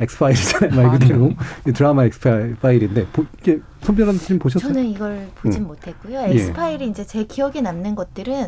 [0.00, 0.74] 엑스파일이잖아요.
[0.82, 1.30] 말 그대로
[1.66, 4.72] 이 드라마 엑스파일인데 보- 이게 손 변호사님 보셨어요?
[4.72, 5.68] 저는 이걸 보진 음.
[5.68, 6.18] 못했고요.
[6.20, 6.30] 예.
[6.34, 8.46] 엑스파일이 이제 제 기억에 남는 것들은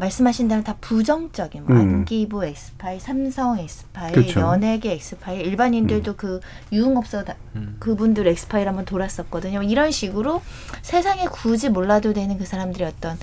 [0.00, 1.80] 말씀하신 대로 다 부정적인 뭐 음.
[1.80, 4.40] 안기부 엑스파일, 삼성 엑스파일, 그쵸.
[4.40, 6.40] 연예계 엑스파일, 일반인들도 그
[6.72, 7.36] 유흥업소 다,
[7.78, 9.62] 그분들 엑스파일 한번 돌았었거든요.
[9.62, 10.40] 이런 식으로
[10.82, 13.18] 세상에 굳이 몰라도 되는 그 사람들의 어떤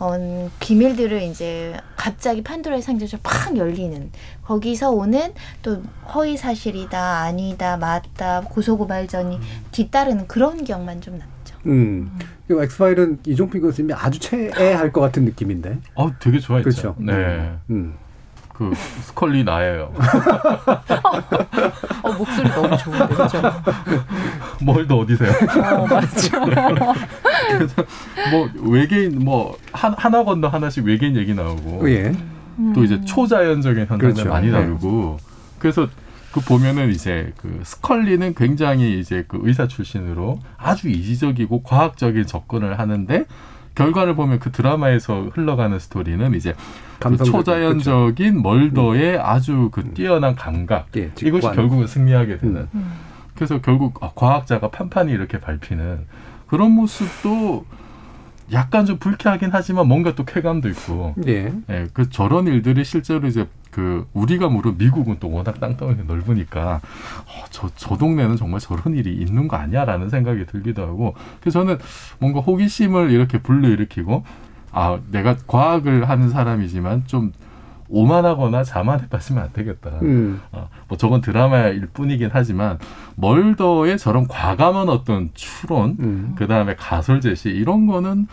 [0.00, 4.10] 어, 비밀들을 이제 갑자기 판도라의 상자처럼 팍 열리는
[4.44, 5.82] 거기서 오는 또
[6.14, 9.40] 허위 사실이다 아니다 맞다 고소고발전이
[9.72, 11.37] 뒤따르는 그런 기억만 좀 남죠.
[11.68, 12.10] 음.
[12.50, 15.78] 이 엑스파일은 이종필 교수님이 아주 최애할 것 같은 느낌인데.
[15.94, 16.70] 어, 되게 좋아했죠.
[16.70, 16.94] 그렇죠.
[16.98, 17.52] 네.
[17.70, 17.94] 음.
[18.58, 19.92] 그 스컬리 나예요.
[22.02, 23.40] 어, 목소리 너무 좋은데 그죠?
[24.60, 25.30] 뭘더 어디세요?
[25.30, 26.40] 어, 맞죠.
[27.50, 27.84] 그래서
[28.32, 32.12] 뭐 외계인 뭐 한, 하나 건너 하나씩 외계인 얘기 나오고 예.
[32.74, 34.28] 또 이제 초자연적인 현상들 그렇죠.
[34.28, 34.54] 많이 네.
[34.54, 35.18] 다루고
[35.60, 35.86] 그래서
[36.38, 43.24] 그 보면은 이제 그 스컬리는 굉장히 이제 그 의사 출신으로 아주 이지적이고 과학적인 접근을 하는데
[43.74, 46.54] 결과를 보면 그 드라마에서 흘러가는 스토리는 이제
[46.98, 50.88] 그 초자연적인 멀더의 아주 그 뛰어난 감각.
[50.96, 51.10] 예.
[51.22, 52.68] 이것이 결국은 승리하게 되는.
[52.74, 52.92] 음.
[53.34, 56.06] 그래서 결국 아, 과학자가 판판이 이렇게 밟히는
[56.48, 57.64] 그런 모습도
[58.50, 61.14] 약간 좀 불쾌하긴 하지만 뭔가 또 쾌감도 있고.
[61.26, 61.52] 예.
[61.70, 66.80] 예, 그 저런 일들이 실제로 이제 그 우리가 모르는 미국은 또 워낙 땅덩이가 넓으니까
[67.26, 71.78] 어, 저, 저 동네는 정말 저런 일이 있는 거 아니야라는 생각이 들기도 하고 그래서 저는
[72.18, 74.24] 뭔가 호기심을 이렇게 불러일으키고
[74.72, 77.32] 아 내가 과학을 하는 사람이지만 좀
[77.90, 79.90] 오만하거나 자만에 빠지면 안 되겠다.
[80.02, 80.40] 음.
[80.52, 82.78] 어, 뭐 저건 드라마일 뿐이긴 하지만
[83.16, 86.34] 멀더의 저런 과감한 어떤 추론, 음.
[86.36, 88.26] 그 다음에 가설 제시 이런 거는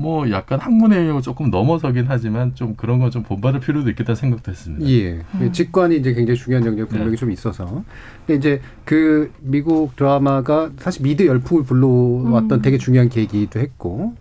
[0.00, 4.50] 뭐 약간 학문의 영역을 조금 넘어서긴 하지만 좀 그런 건 좀 본받을 필요도 있겠다 생각도
[4.52, 4.86] 했습니다.
[4.86, 5.24] 예.
[5.52, 7.16] 직관이 이제 굉장히 중요한 영역이 분명히 네.
[7.16, 7.82] 좀 있어서.
[8.26, 12.62] 근데 이제 그 미국 드라마가 사실 미드 열풍을 불러왔던 음.
[12.62, 14.14] 되게 중요한 계기이기도 했고,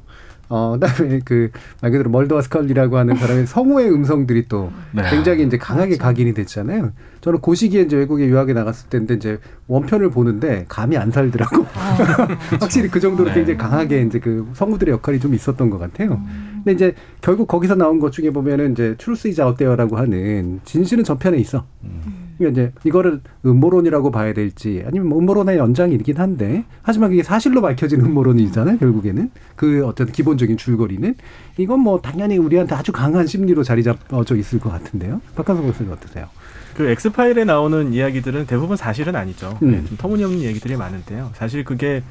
[0.49, 1.49] 어, 그다음에 그
[1.81, 5.03] 말 그대로 멀더와 스컬리라고 하는 사람의 성우의 음성들이 또 네.
[5.09, 6.91] 굉장히 이제 강하게 각인이 됐잖아요.
[7.21, 11.65] 저는 그 시기에 이제 외국에 유학에 나갔을 때인데 이제 원편을 보는데 감이 안 살더라고.
[12.59, 13.35] 확실히 그 정도로 네.
[13.35, 16.21] 굉장히 강하게 이제 그 성우들의 역할이 좀 있었던 것 같아요.
[16.55, 21.03] 근데 이제 결국 거기서 나온 것 중에 보면은 이제 Truth is out there라고 하는 진실은
[21.03, 21.65] 저편에 있어.
[22.37, 28.01] 그러니까 이제 이거를 음모론이라고 봐야 될지 아니면 뭐 음모론의 연장이긴 한데 하지만 그게 사실로 밝혀진
[28.01, 31.15] 음모론이잖아요 결국에는 그 어떤 기본적인 줄거리는
[31.57, 36.27] 이건 뭐 당연히 우리한테 아주 강한 심리로 자리 잡어져 있을 것 같은데요 박한석 교수님 어떠세요?
[36.77, 39.57] 그 엑스파일에 나오는 이야기들은 대부분 사실은 아니죠.
[39.63, 39.71] 음.
[39.71, 41.31] 네, 좀 터무니없는 얘기들이 많은데요.
[41.33, 42.03] 사실 그게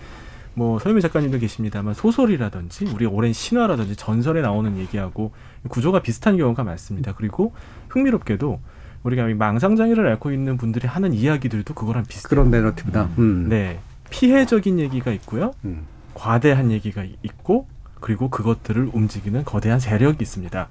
[0.55, 5.31] 뭐 서유미 작가님도 계십니다만 소설이라든지 우리 오랜 신화라든지 전설에 나오는 얘기하고
[5.69, 7.15] 구조가 비슷한 경우가 많습니다.
[7.17, 7.53] 그리고
[7.91, 8.59] 흥미롭게도
[9.07, 12.29] 우리가 이 망상장애를 앓고 있는 분들이 하는 이야기들도 그거랑 비슷해요.
[12.29, 13.09] 그런 내러티브다.
[13.19, 13.49] 음.
[13.49, 13.79] 네.
[14.11, 15.53] 피해적인 얘기가 있고요.
[15.65, 15.83] 음.
[16.15, 17.69] 과대한 얘기가 있고
[18.01, 20.69] 그리고 그것들을 움직이는 거대한 세력이 있습니다.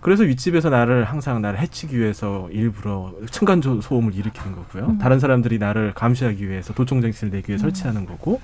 [0.00, 4.84] 그래서 윗집에서 나를 항상 나를 해치기 위해서 일부러 층간 조- 소음을 일으키는 거고요.
[4.86, 4.98] 음.
[4.98, 8.40] 다른 사람들이 나를 감시하기 위해서 도청 장치를 내기 위해 설치하는 거고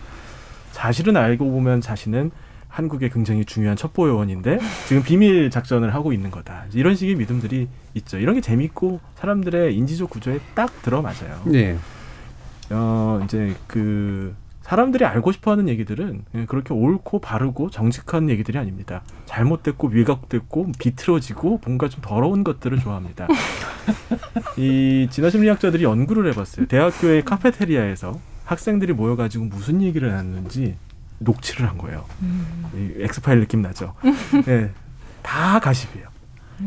[0.73, 2.31] 사실은 알고 보면 자신은
[2.71, 6.65] 한국의 굉장히 중요한 첩보 요원인데 지금 비밀 작전을 하고 있는 거다.
[6.73, 8.19] 이런 식의 믿음들이 있죠.
[8.19, 11.43] 이런 게 재밌고 사람들의 인지적 구조에 딱 들어맞아요.
[11.53, 11.77] 예.
[12.71, 19.03] 어 이제 그 사람들이 알고 싶어하는 얘기들은 그렇게 옳고 바르고 정직한 얘기들이 아닙니다.
[19.27, 23.27] 잘못됐고 왜곡됐고 비틀어지고 뭔가 좀 더러운 것들을 좋아합니다.
[24.57, 26.67] 이 진화 심리학자들이 연구를 해봤어요.
[26.67, 30.77] 대학교의 카페테리아에서 학생들이 모여가지고 무슨 얘기를 하는지
[31.21, 32.05] 녹취를 한 거예요.
[32.75, 33.95] 이 엑스파일 느낌 나죠.
[34.47, 34.71] 네,
[35.23, 36.09] 다 가십이에요.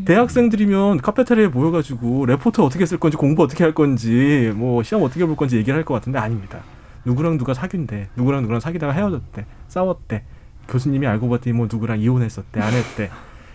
[0.06, 5.36] 대학생들이면 카페테리아에 모여가지고 레포트 어떻게 쓸 건지 공부 어떻게 할 건지 뭐 시험 어떻게 볼
[5.36, 6.60] 건지 얘기를 할 것 같은데 아닙니다.
[7.06, 10.24] 누구랑 누가 사귄대, 누구랑 누구랑 사귀다가 헤어졌대, 싸웠대,
[10.70, 13.10] 교수님이 알고 봤더니 뭐 누구랑 이혼했었대, 안 했대,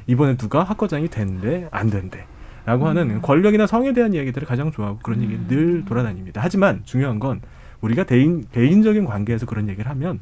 [0.07, 2.27] 이번에 누가 학과장이 된대, 안 된대.
[2.67, 6.43] 라고 하는 권력이나 성에 대한 이야기들을 가장 좋아하고 그런 얘기 늘 돌아다닙니다.
[6.45, 7.41] 하지만 중요한 건
[7.81, 10.21] 우리가 대인 개인적인 관계에서 그런 얘기를 하면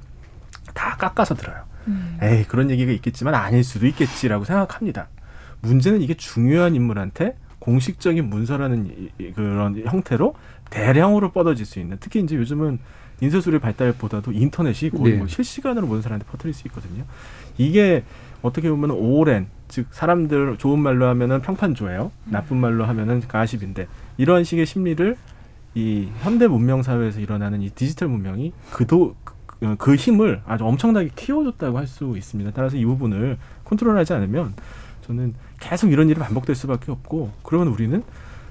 [0.76, 1.64] 다 깎아서 들어요.
[1.88, 2.18] 음.
[2.22, 5.08] 에이 그런 얘기가 있겠지만 아닐 수도 있겠지라고 생각합니다.
[5.62, 10.34] 문제는 이게 중요한 인물한테 공식적인 문서라는 그런 형태로
[10.70, 12.78] 대량으로 뻗어질 수 있는 특히 이제 요즘은
[13.20, 15.18] 인쇄술의 발달보다도 인터넷이 거의 네.
[15.18, 17.04] 뭐 실시간으로 모든 사람한테 퍼뜨릴 수 있거든요.
[17.56, 18.04] 이게
[18.42, 22.12] 어떻게 보면 오랜 즉 사람들 좋은 말로 하면은 평판조예요.
[22.26, 25.16] 나쁜 말로 하면은 가십인데 이러한 식의 심리를
[25.74, 29.14] 이 현대 문명 사회에서 일어나는 이 디지털 문명이 그도
[29.60, 32.50] 그, 그 힘을 아주 엄청나게 키워줬다고 할 수 있습니다.
[32.54, 34.54] 따라서 이 부분을 컨트롤하지 않으면
[35.06, 38.02] 저는 계속 이런 일이 반복될 수밖에 없고 그러면 우리는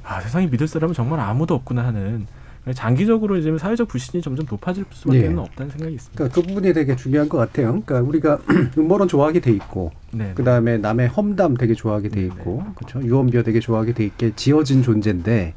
[0.03, 2.27] 아 세상에 믿을 사람은 정말 아무도 없구나 하는
[2.73, 5.27] 장기적으로 이제 사회적 불신이 점점 높아질 수밖에 예.
[5.29, 6.17] 는 없다는 생각이 있습니다.
[6.17, 7.67] 그러니까 그 부분이 되게 중요한 것 같아요.
[7.67, 8.39] 그러니까 우리가
[8.77, 10.31] 음모론 좋아하게 돼 있고, 네.
[10.33, 13.03] 그 다음에 남의 험담 되게 좋아하게 돼 있고, 그렇죠.
[13.03, 15.53] 유언비어 되게 좋아하게 돼 있게 지어진 존재인데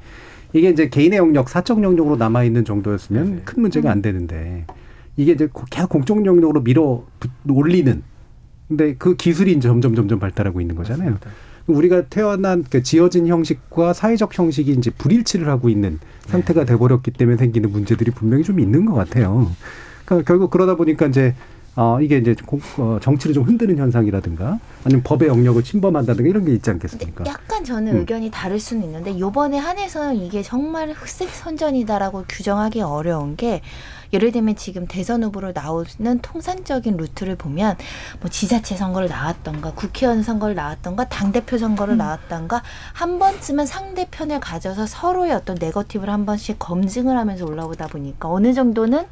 [0.53, 4.67] 이게 이제 개인의 영역, 사적 영역으로 남아 있는 정도였으면 큰 문제가 안 되는데
[5.19, 8.03] 이게 이제 고- 계속 공적 영역으로 밀어 붙- 올리는.
[8.69, 11.19] 근데 그 기술이 이제 점점 점점 발달하고 있는 거잖아요.
[11.67, 17.71] 우리가 태어난 그 지어진 형식과 사회적 형식이 이제 불일치를 하고 있는 상태가 돼버렸기 때문에 생기는
[17.71, 19.51] 문제들이 분명히 좀 있는 것 같아요.
[20.05, 21.35] 그러니까 결국 그러다 보니까 이제
[21.77, 26.53] 어 이게 이제 공- 어, 정치를 좀 흔드는 현상이라든가 아니면 법의 영역을 침범한다든가 이런 게
[26.55, 27.25] 있지 않겠습니까?
[27.27, 27.99] 약간 저는 음.
[28.01, 33.61] 의견이 다를 수는 있는데 요번에 한해서는 이게 정말 흑색 선전이다라고 규정하기 어려운 게
[34.13, 37.77] 예를 들면 지금 대선 후보로 나오는 통상적인 루트를 보면
[38.21, 45.33] 뭐 지자체 선거를 나왔던가 국회의원 선거를 나왔던가 당대표 선거를 나왔던가 한 번쯤은 상대편을 가져서 서로의
[45.33, 49.07] 어떤 네거티브를 한 번씩 검증을 하면서 올라오다 보니까 어느 정도는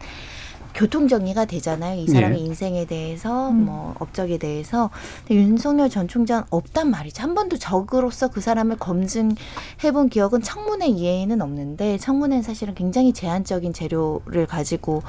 [0.77, 1.99] 교통 정리가 되잖아요.
[2.03, 2.45] 이 사람의 예.
[2.45, 4.91] 인생에 대해서 뭐 업적에 대해서
[5.27, 7.23] 근데 윤석열 전 총장 없단 말이죠.
[7.23, 14.47] 한 번도 적으로서 그 사람을 검증해본 기억은 청문회 이외에는 없는데 청문회는 사실은 굉장히 제한적인 재료를
[14.47, 15.03] 가지고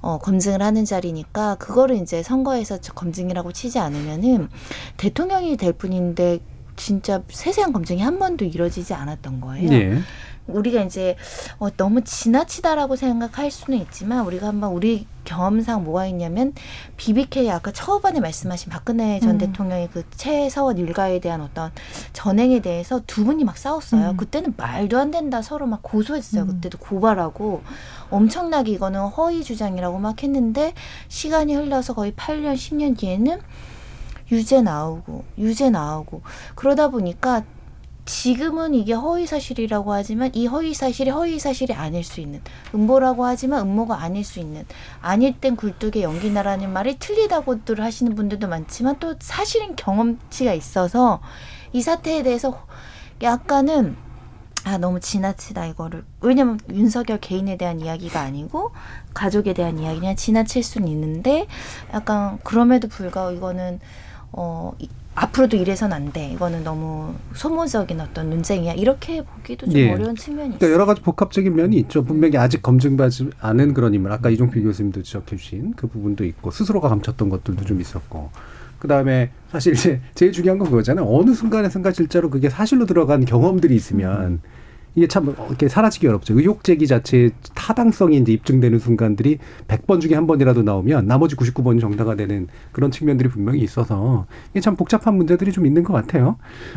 [0.00, 4.48] 어, 검증을 하는 자리니까 그거를 이제 선거에서 저- 검증이라고 치지 않으면은
[4.96, 6.38] 대통령이 될 뿐인데
[6.76, 9.70] 진짜 세세한 검증이 한 번도 이루어지지 않았던 거예요.
[9.70, 9.98] 예.
[10.46, 11.16] 우리가 이제
[11.58, 16.54] 어, 너무 지나치다라고 생각할 수는 있지만 우리가 한번 우리 경험상 뭐가 있냐면
[16.96, 19.38] BBK 아까 초반에 말씀하신 박근혜 전 음.
[19.38, 21.70] 대통령의 그 최서원 일가에 대한 어떤
[22.12, 24.10] 전행에 대해서 두 분이 막 싸웠어요.
[24.10, 24.16] 음.
[24.16, 26.46] 그때는 말도 안 된다 서로 막 고소했어요.
[26.46, 27.62] 그때도 고발하고
[28.10, 30.74] 엄청나게 이거는 허위 주장이라고 막 했는데
[31.08, 33.40] 시간이 흘러서 거의 8년 10년 뒤에는
[34.32, 36.22] 유죄 나오고 유죄 나오고
[36.54, 37.42] 그러다 보니까
[38.10, 42.42] 지금은 이게 허위 사실이라고 하지만 이 허위 사실이 허위 사실이 아닐 수 있는
[42.74, 44.66] 음모라고 하지만 음모가 아닐 수 있는
[45.00, 51.20] 아닐 땐 굴뚝에 연기나라는 말이 틀리다고들 하시는 분들도 많지만 또 사실은 경험치가 있어서
[51.72, 52.66] 이 사태에 대해서
[53.22, 53.96] 약간은
[54.64, 56.04] 아 너무 지나치다 이거를.
[56.20, 58.72] 왜냐면 윤석열 개인에 대한 이야기가 아니고
[59.14, 61.46] 가족에 대한 이야기냐 지나칠 수는 있는데
[61.94, 63.78] 약간 그럼에도 불구하고 이거는
[64.32, 66.30] 어 이- 앞으로도 이래선 안 돼.
[66.32, 68.74] 이거는 너무 소모적인 어떤 논쟁이야.
[68.74, 69.90] 이렇게 보기도 좀 예.
[69.90, 70.58] 어려운 측면이 있어요.
[70.58, 72.04] 그러니까 여러 가지 복합적인 면이 있죠.
[72.04, 74.12] 분명히 아직 검증받지 않은 그런 인물.
[74.12, 78.30] 아까 이종필 교수님도 지적해 주신 그 부분도 있고 스스로가 감췄던 것들도 좀 있었고.
[78.78, 81.06] 그다음에 사실 이제 제일 중요한 건 그거잖아요.
[81.06, 84.40] 어느 순간에선가 실제로 그게 사실로 들어간 경험들이 있으면
[84.94, 86.38] 이게 참 이렇게 사라지기 어렵죠.
[86.38, 92.16] 의혹 제기 자체의 타당성이 이제 입증되는 순간들이 100번 중에 한 번이라도 나오면 나머지 99번이 정당화
[92.16, 96.36] 되는 그런 측면들이 분명히 있어서 이게 참 복잡한 문제들이 좀 있는 것 같아요.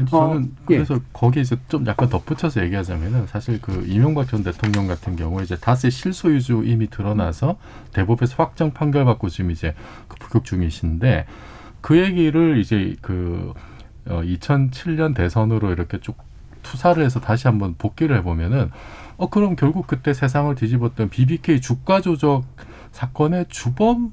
[0.09, 0.75] 저는 어, 예.
[0.75, 5.55] 그래서 거기에 이제 좀 약간 덧붙여서 얘기하자면은 사실 그 이명박 전 대통령 같은 경우에 이제
[5.55, 7.57] 다스의 실소유주 이미 드러나서
[7.93, 9.73] 대법에서 확정 판결받고 지금 이제
[10.07, 11.25] 그 복역 중이신데
[11.81, 13.53] 그 얘기를 이제 그
[14.05, 16.15] 어, 2007년 대선으로 이렇게 쭉
[16.63, 18.71] 투사를 해서 다시 한번 복귀를 해보면은
[19.17, 22.43] 어 그럼 결국 그때 세상을 뒤집었던 BBK 주가 조작
[22.91, 24.11] 사건의 주범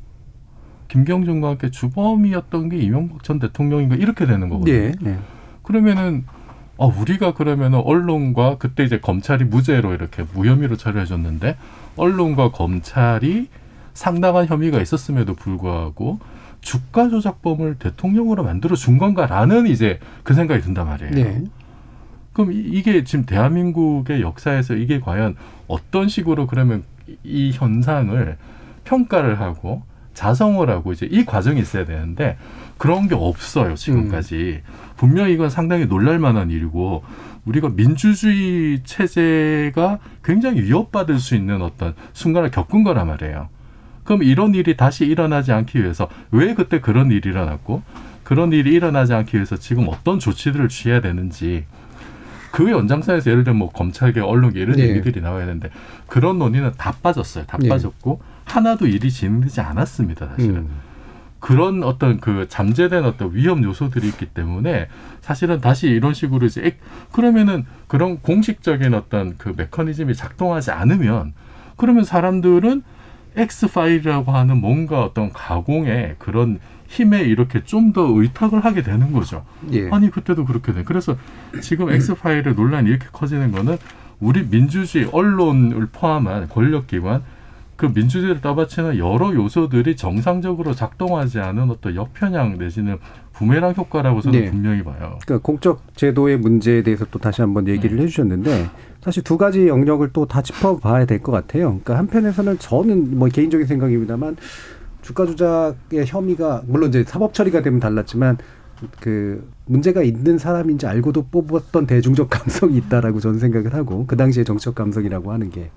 [0.88, 4.74] 김경준과 함께 주범이었던 게 이명박 전 대통령인가 이렇게 되는 거거든요.
[4.74, 4.92] 예.
[5.04, 5.18] 예.
[5.62, 6.24] 그러면은
[6.76, 11.56] 어 우리가 그러면은 언론과 그때 이제 검찰이 무죄로 이렇게 무혐의로 처리해 줬는데
[11.96, 13.48] 언론과 검찰이
[13.94, 16.18] 상당한 혐의가 있었음에도 불구하고
[16.60, 21.12] 주가 조작범을 대통령으로 만들어 준 건가라는 이제 그 생각이 든단 말이에요.
[21.12, 21.44] 네.
[22.32, 28.36] 그럼 이- 이게 지금 대한민국의 역사에서 이게 과연 어떤 식으로 그러면 이- 이 현상을
[28.84, 29.82] 평가를 하고
[30.14, 32.36] 자성을 하고 이제 이 과정이 있어야 되는데
[32.78, 34.62] 그런 게 없어요 지금까지
[34.96, 37.02] 분명히 이건 상당히 놀랄만한 일이고
[37.46, 43.48] 우리가 민주주의 체제가 굉장히 위협받을 수 있는 어떤 순간을 겪은 거란 말이에요.
[44.04, 47.82] 그럼 이런 일이 다시 일어나지 않기 위해서 왜 그때 그런 일이 일어났고
[48.24, 51.64] 그런 일이 일어나지 않기 위해서 지금 어떤 조치들을 취해야 되는지
[52.50, 54.88] 그 연장선에서 예를 들면 뭐 검찰계 언론계 이런 예.
[54.88, 55.70] 얘기들이 나와야 되는데
[56.08, 57.44] 그런 논의는 다 빠졌어요.
[57.46, 57.68] 다 예.
[57.68, 60.28] 빠졌고 하나도 일이 진행되지 않았습니다.
[60.28, 60.56] 사실은.
[60.56, 60.68] 음.
[61.38, 64.88] 그런 어떤 그 잠재된 어떤 위험 요소들이 있기 때문에
[65.22, 66.78] 사실은 다시 이런 식으로 이제 액-
[67.12, 71.32] 그러면은 그런 공식적인 어떤 그 메커니즘이 작동하지 않으면
[71.76, 72.82] 그러면 사람들은
[73.36, 76.58] X 파일이라고 하는 뭔가 어떤 가공의 그런
[76.90, 79.44] 힘에 이렇게 좀 더 의탁을 하게 되는 거죠.
[79.72, 79.88] 예.
[79.90, 80.82] 아니 그때도 그렇게 돼.
[80.84, 81.16] 그래서
[81.60, 83.78] 지금 X 파일의 논란이 이렇게 커지는 거는
[84.20, 87.22] 우리 민주주의 언론을 포함한 권력기관
[87.76, 92.98] 그 민주주의를 떠받치는 여러 요소들이 정상적으로 작동하지 않은 어떤 역편향 내지는
[93.32, 94.50] 부메랑 효과라고 저는 네.
[94.50, 95.18] 분명히 봐요.
[95.24, 98.68] 그러니까 공적 제도의 문제에 대해서 또 다시 한번 얘기를 해주셨는데
[99.00, 101.68] 사실 두 가지 영역을 또 다 짚어봐야 될 것 같아요.
[101.68, 104.36] 그러니까 한편에서는 저는 뭐 개인적인 생각입니다만
[105.10, 108.38] 주가 조작의 혐의가 물론 이제 사법 처리가 되면 달랐지만
[109.00, 114.76] 그 문제가 있는 사람인지 알고도 뽑았던 대중적 감성이 있다라고 저는 생각을 하고 그 당시에 정치적
[114.76, 115.70] 감성이라고 하는 게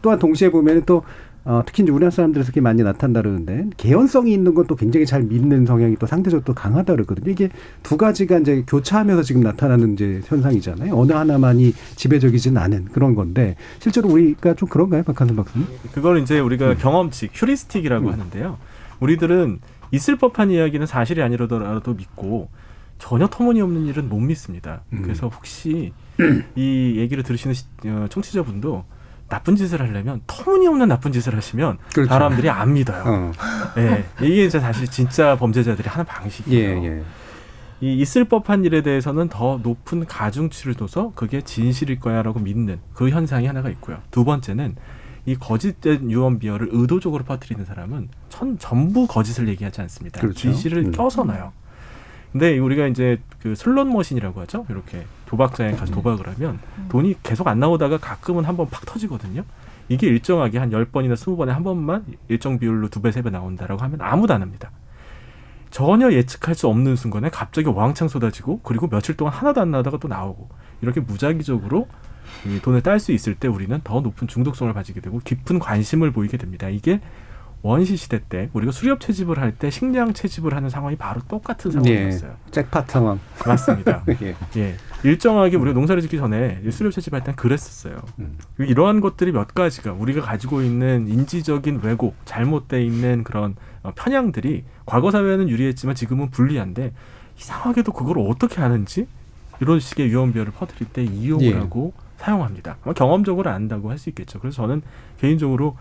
[0.00, 1.02] 또한 동시에 보면은 또
[1.44, 5.22] 어, 특히 이제 우리나라 사람들에서 그게 많이 나타난다 그러는데 개연성이 있는 건 또 굉장히 잘
[5.22, 7.30] 믿는 성향이 또 상대적으로 또 강하다 그러거든요.
[7.30, 7.48] 이게
[7.82, 10.94] 두 가지가 이제 교차하면서 지금 나타나는 이제 현상이잖아요.
[10.94, 15.66] 어느 하나만이 지배적이지는 않은 그런 건데 실제로 우리가 좀 그런가요, 박한선 박사님?
[15.92, 18.58] 그걸 이제 우리가 경험칙, 휴리스틱이라고 하는데요.
[19.00, 22.48] 우리들은 있을 법한 이야기는 사실이 아니라도 믿고
[22.98, 24.82] 전혀 터무니없는 일은 못 믿습니다.
[24.92, 25.02] 음.
[25.02, 25.92] 그래서 혹시
[26.56, 28.84] 이 얘기를 들으시는 시- 어, 청취자분도
[29.28, 32.08] 나쁜 짓을 하려면 터무니없는 나쁜 짓을 하시면 그렇죠.
[32.08, 33.04] 사람들이 안 믿어요.
[33.06, 33.32] 어.
[33.76, 36.82] 네, 이게 이제 사실 진짜 범죄자들이 하는 방식이에요.
[36.82, 37.02] 예, 예.
[37.80, 43.46] 이 있을 법한 일에 대해서는 더 높은 가중치를 둬서 그게 진실일 거야라고 믿는 그 현상이
[43.46, 43.98] 하나가 있고요.
[44.10, 44.74] 두 번째는
[45.28, 50.20] 이 거짓된 유언 비어를 의도적으로 퍼뜨리는 사람은 전 전부 거짓을 얘기하지 않습니다.
[50.22, 50.38] 그렇죠.
[50.38, 50.90] 진실을 음.
[50.92, 51.52] 껴서 놔요.
[52.32, 54.64] 근데 우리가 이제 그 슬롯 머신이라고 하죠.
[54.70, 56.58] 이렇게 도박장에 가서 도박을 하면
[56.88, 59.44] 돈이 계속 안 나오다가 가끔은 한 번 팍 터지거든요.
[59.90, 63.82] 이게 일정하게 한 열번이나 스무 번에 한 번만 일정 비율로 두 배, 세 배 나온다라고
[63.82, 64.70] 하면 아무도 안 합니다.
[65.70, 70.08] 전혀 예측할 수 없는 순간에 갑자기 왕창 쏟아지고 그리고 며칠 동안 하나도 안 나다가 또
[70.08, 70.48] 나오고
[70.80, 71.86] 이렇게 무작위적으로
[72.46, 76.36] 이 돈을 딸 수 있을 때 우리는 더 높은 중독성을 가지게 되고 깊은 관심을 보이게
[76.36, 76.68] 됩니다.
[76.68, 77.00] 이게
[77.62, 82.30] 원시 시대 때 우리가 수렵 채집을 할 때 식량 채집을 하는 상황이 바로 똑같은 상황이었어요.
[82.30, 82.50] 예.
[82.52, 83.18] 잭팟 상황.
[83.44, 84.04] 맞습니다.
[84.22, 84.36] 예.
[84.56, 84.76] 예.
[85.02, 87.96] 일정하게 우리가 농사를 짓기 전에 이 수렵 채집할 때는 그랬었어요.
[88.20, 88.38] 음.
[88.58, 95.10] 이러한 것들이 몇 가지가 우리가 가지고 있는 인지적인 왜곡, 잘못돼 있는 그런 어, 편향들이 과거
[95.10, 96.92] 사회에는 유리했지만 지금은 불리한데
[97.38, 99.06] 이상하게도 그걸 어떻게 하는지
[99.60, 101.54] 이런 식의 유언비어를 퍼뜨릴 때 이용을 예.
[101.54, 102.76] 하고 사용합니다.
[102.94, 104.38] 경험적으로 안다고 할 수 있겠죠.
[104.40, 104.82] 그래서 저는
[105.18, 105.76] 개인적으로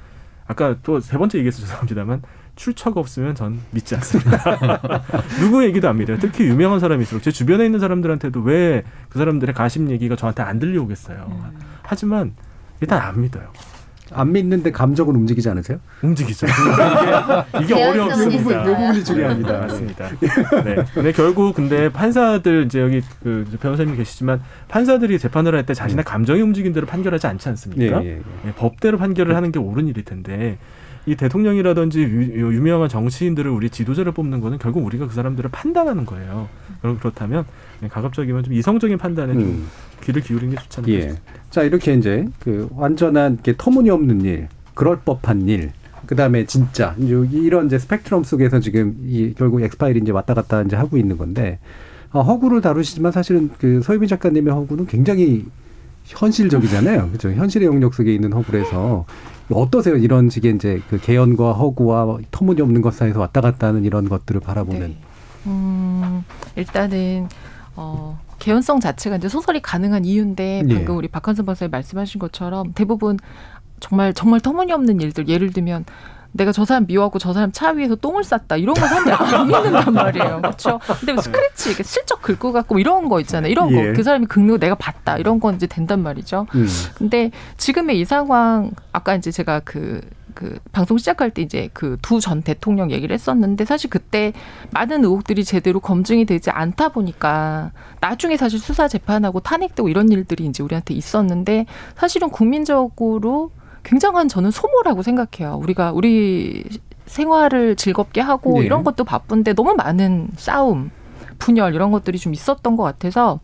[0.48, 2.22] 아까 또 세 번째 얘기해서 죄송합니다만
[2.56, 4.58] 출처가 없으면 전 믿지 않습니다.
[5.42, 6.18] 누구 얘기도 안 믿어요.
[6.20, 11.52] 특히 유명한 사람일수록 제 주변에 있는 사람들한테도 왜 그 사람들의 가심 얘기가 저한테 안 들려오겠어요.
[11.84, 12.34] 하지만
[12.82, 13.52] 일단 안 믿어요.
[14.14, 15.80] 안 믿는데 감정은 움직이지 않으세요?
[16.02, 16.48] 움직이죠.
[17.62, 18.42] 이게, 어려웠습니다.
[18.42, 18.60] 있어요.
[18.72, 19.58] 요 부분이 중요합니다.
[19.60, 20.10] 맞습니다.
[20.64, 20.76] 네.
[20.94, 26.40] 근데 결국 근데 판사들 이제 여기 그 변호사님 계시지만 판사들이 재판을 할 때 자신의 감정이
[26.42, 28.02] 움직인 대로 판결하지 않지 않습니까?
[28.04, 28.22] 예, 예, 예.
[28.46, 30.58] 네, 법대로 판결을 하는 게 옳은 일일 텐데
[31.08, 36.50] 이 대통령이라든지 유, 유명한 정치인들을 우리 지도자를 뽑는 거는 결국 우리가 그 사람들을 판단하는 거예요.
[36.82, 37.46] 그럼 그렇다면
[37.80, 39.68] 네, 가급적이면 좀 이성적인 판단에 좀 음.
[40.04, 41.16] 귀를 기울이는 게 좋지 않나 예.
[41.50, 45.72] 자 이렇게 이제 그 완전한 터무니없는 일, 그럴 법한 일,
[46.06, 50.76] 그 다음에 진짜 이런 이제 스펙트럼 속에서 지금 이 결국 엑스파일이 이제 왔다 갔다 이제
[50.76, 51.60] 하고 있는 건데
[52.12, 55.46] 어, 허구를 다루시지만 사실은 그 서유빈 작가님의 허구는 굉장히
[56.04, 57.08] 현실적이잖아요.
[57.08, 57.32] 그렇죠.
[57.32, 59.06] 현실의 영역 속에 있는 허구라서
[59.50, 59.96] 어떠세요?
[59.96, 64.96] 이런 식의 이제 그 개연과 허구와 터무니없는 것 사이에서 왔다 갔다 하는 이런 것들을 바라보는.
[65.46, 66.24] 음,
[66.56, 67.28] 일단은
[67.76, 70.74] 어, 개연성 자체가 이제 소설이 가능한 이유인데 예.
[70.74, 73.18] 방금 우리 박한선 박사님 말씀하신 것처럼 대부분
[73.80, 75.86] 정말 정말 터무니없는 일들 예를 들면
[76.32, 78.58] 내가 저 사람 미워하고 저 사람 차 위에서 똥을 쌌다.
[78.58, 80.38] 이런 거 사람들이 안 믿는단 말이에요.
[80.42, 83.52] 그렇죠 근데 뭐 스크래치 이렇게 슬쩍 긁고 갖고 이런 거 있잖아요.
[83.52, 83.88] 이런 예.
[83.88, 85.18] 거그 사람이 긁는 거 내가 봤다.
[85.18, 86.46] 이런 건 이제 된단 말이죠.
[86.56, 86.68] 음.
[86.96, 92.42] 근데 지금의 이 상황 아까 이제 제가 그그 방송 시작할 때 이제 그 두 전
[92.44, 94.34] 대통령 얘기를 했었는데 사실 그때
[94.72, 97.72] 많은 의혹들이 제대로 검증이 되지 않다 보니까
[98.02, 101.66] 나중에 사실 수사 재판하고 탄핵되고 이런 일들이 이제 우리한테 있었는데
[101.96, 103.52] 사실은 국민적으로
[103.88, 105.58] 굉장한 저는 소모라고 생각해요.
[105.64, 106.66] 우리가 우리
[107.06, 108.66] 생활을 즐겁게 하고 네.
[108.66, 110.92] 이런 것도 바쁜데 너무 많은 싸움,
[111.40, 113.40] 분열 이런 것들이 좀 있었던 것 같아서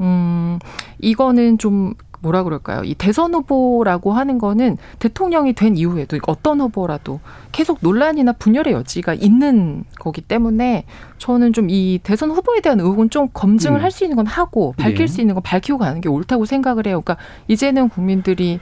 [0.00, 0.58] 음,
[0.98, 2.82] 이거는 좀 뭐라 그럴까요?
[2.82, 7.20] 이 대선 후보라고 하는 거는 대통령이 된 이후에도 어떤 후보라도
[7.52, 10.84] 계속 논란이나 분열의 여지가 있는 거기 때문에
[11.18, 13.82] 저는 좀 이 대선 후보에 대한 의혹은 좀 검증을 음.
[13.84, 15.06] 할수 있는 건 하고 밝힐 예.
[15.06, 17.02] 수 있는 건 밝히고 가는 게 옳다고 생각을 해요.
[17.02, 18.58] 그러니까 이제는 국민들이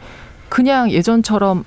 [0.49, 1.65] 그냥 예전처럼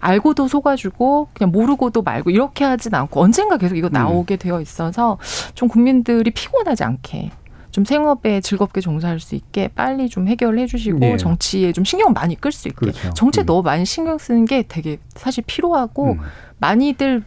[0.00, 5.18] 알고도 속아주고 그냥 모르고도 말고 이렇게 하진 않고 언젠가 계속 이거 나오게 되어 있어서
[5.54, 7.30] 좀 국민들이 피곤하지 않게
[7.70, 11.16] 좀 생업에 즐겁게 종사할 수 있게 빨리 좀 해결해 주시고 네.
[11.16, 13.14] 정치에 좀 신경 많이 끌 수 있게 그렇죠.
[13.14, 16.18] 정치에 너무 많이 신경 쓰는 게 되게 사실 필요하고
[16.58, 17.22] 많이들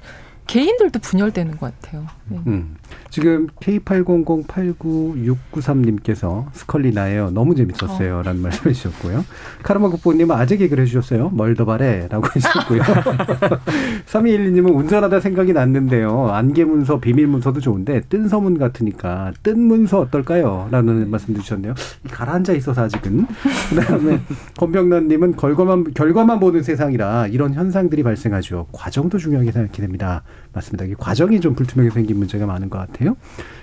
[0.48, 2.06] 개인들도 분열되는 것 같아요.
[2.28, 2.40] 네.
[2.48, 2.76] 음.
[3.10, 7.32] 지금 K80089693님께서 스컬리 나예요.
[7.32, 8.24] 너무 재밌었어요.
[8.24, 9.24] 라는 말씀해 주셨고요.
[9.64, 11.30] 카르마 국보님은 아재 개그를 해주셨어요.
[11.30, 12.82] 멀더바레 라고 해주셨고요.
[14.06, 16.28] 3212님은 운전하다 생각이 났는데요.
[16.30, 20.68] 안개 문서, 비밀 문서도 좋은데 뜬 서문 같으니까 뜬 문서 어떨까요?
[20.72, 21.74] 라는 말씀도 주셨네요.
[22.12, 23.28] 가라앉아 있어서 아직은.
[23.70, 24.20] 그 다음에
[24.58, 28.68] 권병란님은 결과만, 결과만 보는 세상이라 이런 현상들이 발생하죠.
[28.72, 30.24] 과정도 중요하게 생각이 됩니다.
[30.56, 30.86] 맞습니다.
[30.86, 33.18] 이 과정이 좀 불투명하게 생긴 문제가 많은 것 같아요.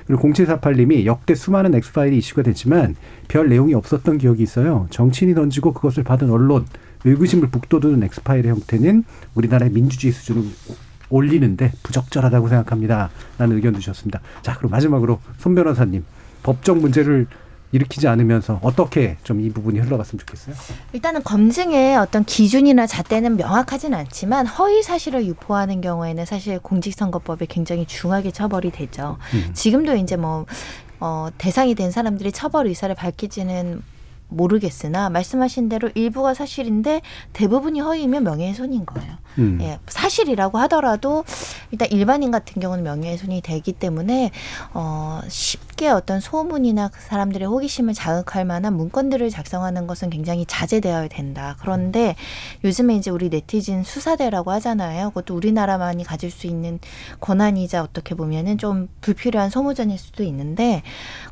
[0.07, 2.95] 그리고 0748님이 역대 수많은 엑스파일이 이슈가 됐지만
[3.29, 4.87] 별 내용이 없었던 기억이 있어요.
[4.91, 6.67] 정치인이 던지고 그것을 받은 언론,
[7.05, 10.45] 의구심을 북돋우는 엑스파일의 형태는 우리나라의 민주주의 수준을
[11.09, 13.11] 올리는데 부적절하다고 생각합니다.
[13.39, 14.21] 라는 의견 주셨습니다.
[14.43, 16.05] 자, 그럼 마지막으로 손 변호사님,
[16.43, 17.27] 법적 문제를
[17.73, 20.55] 일으키지 않으면서 어떻게 좀 이 부분이 흘러갔으면 좋겠어요?
[20.93, 28.31] 일단은 검증의 어떤 기준이나 잣대는 명확하진 않지만 허위 사실을 유포하는 경우에는 사실 공직선거법에 굉장히 중하게
[28.31, 29.19] 처벌이 되죠.
[29.35, 29.51] 음.
[29.53, 30.47] 지금도 이제 뭐
[31.01, 33.83] 어, 대상이 된 사람들이 처벌 의사를 밝히지는
[34.33, 37.03] 모르겠으나 말씀하신 대로 일부가 사실인데
[37.33, 39.13] 대부분이 허위이면 명예훼손인 거예요.
[39.39, 39.59] 음.
[39.63, 41.25] 예, 사실이라고 하더라도
[41.71, 44.31] 일단 일반인 같은 경우는 명예훼손이 되기 때문에
[44.75, 51.57] 어, 쉽게 어떤 소문이나 그 사람들의 호기심을 자극할 만한 문건들을 작성하는 것은 굉장히 자제되어야 된다.
[51.61, 52.15] 그런데
[52.65, 55.09] 요즘에 이제 우리 네티즌 수사대라고 하잖아요.
[55.11, 56.79] 그것도 우리나라만이 가질 수 있는
[57.21, 60.83] 권한이자 어떻게 보면은 좀 불필요한 소모전일 수도 있는데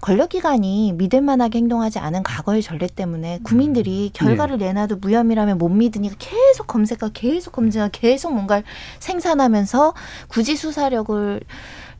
[0.01, 6.66] 권력기관이 믿을 만하게 행동하지 않은 과거의 전례 때문에 국민들이 결과를 내놔도 무혐의라면 못 믿으니까 계속
[6.66, 8.64] 검색하고 계속 검증하고 계속 뭔가를
[8.99, 9.95] 생산하면서
[10.28, 11.41] 굳이 수사력을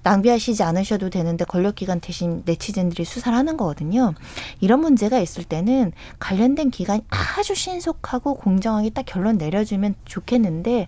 [0.03, 4.15] 낭비하시지 않으셔도 되는데 권력기관 대신 네티즌들이 수사를 하는 거거든요.
[4.61, 10.87] 이런 문제가 있을 때는 관련된 기관이 아주 신속하고 공정하게 딱 결론 내려주면 좋겠는데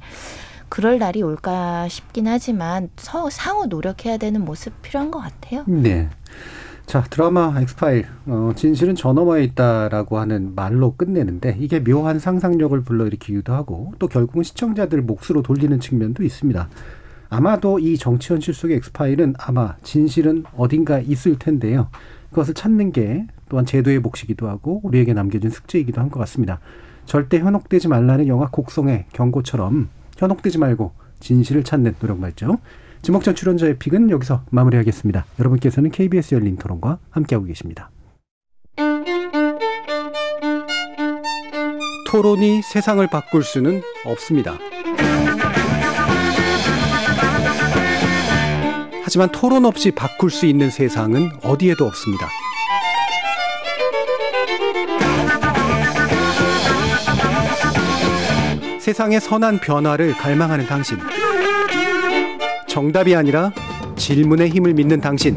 [0.69, 5.65] 그럴 날이 올까 싶긴 하지만 서, 상호 노력해야 되는 모습 필요한 것 같아요.
[5.67, 6.09] 네.
[6.93, 13.95] 자, 드라마 엑스파일, 어, 진실은 전어마에 있다라고 하는 말로 끝내는데 이게 묘한 상상력을 불러일으키기도 하고
[13.99, 16.69] 또 결국은 시청자들 몫으로 돌리는 측면도 있습니다.
[17.31, 21.89] 아마도 이 정치 현실 속의 엑스파일은 아마 진실은 어딘가 있을 텐데요.
[22.29, 26.61] 그것을 찾는 게 또한 제도의 몫이기도 하고 우리에게 남겨진 숙제이기도 한 것 같습니다.
[27.07, 29.89] 절대 현혹되지 말라는 영화 곡성의 경고처럼
[30.19, 32.59] 현혹되지 말고 진실을 찾는 노력 말죠.
[33.03, 35.27] 지목전 출연자의 픽은 여기서 마무리하겠습니다.
[35.41, 37.91] 여러분께서는 KBS 열린 토론과 함께하고 계십니다.
[42.09, 44.57] 토론이 세상을 바꿀 수는 없습니다.
[49.03, 52.29] 하지만 토론 없이 바꿀 수 있는 세상은 어디에도 없습니다.
[58.79, 60.99] 세상의 선한 변화를 갈망하는 당신.
[62.73, 63.51] 정답이 아니라
[63.97, 65.37] 질문의 힘을 믿는 당신.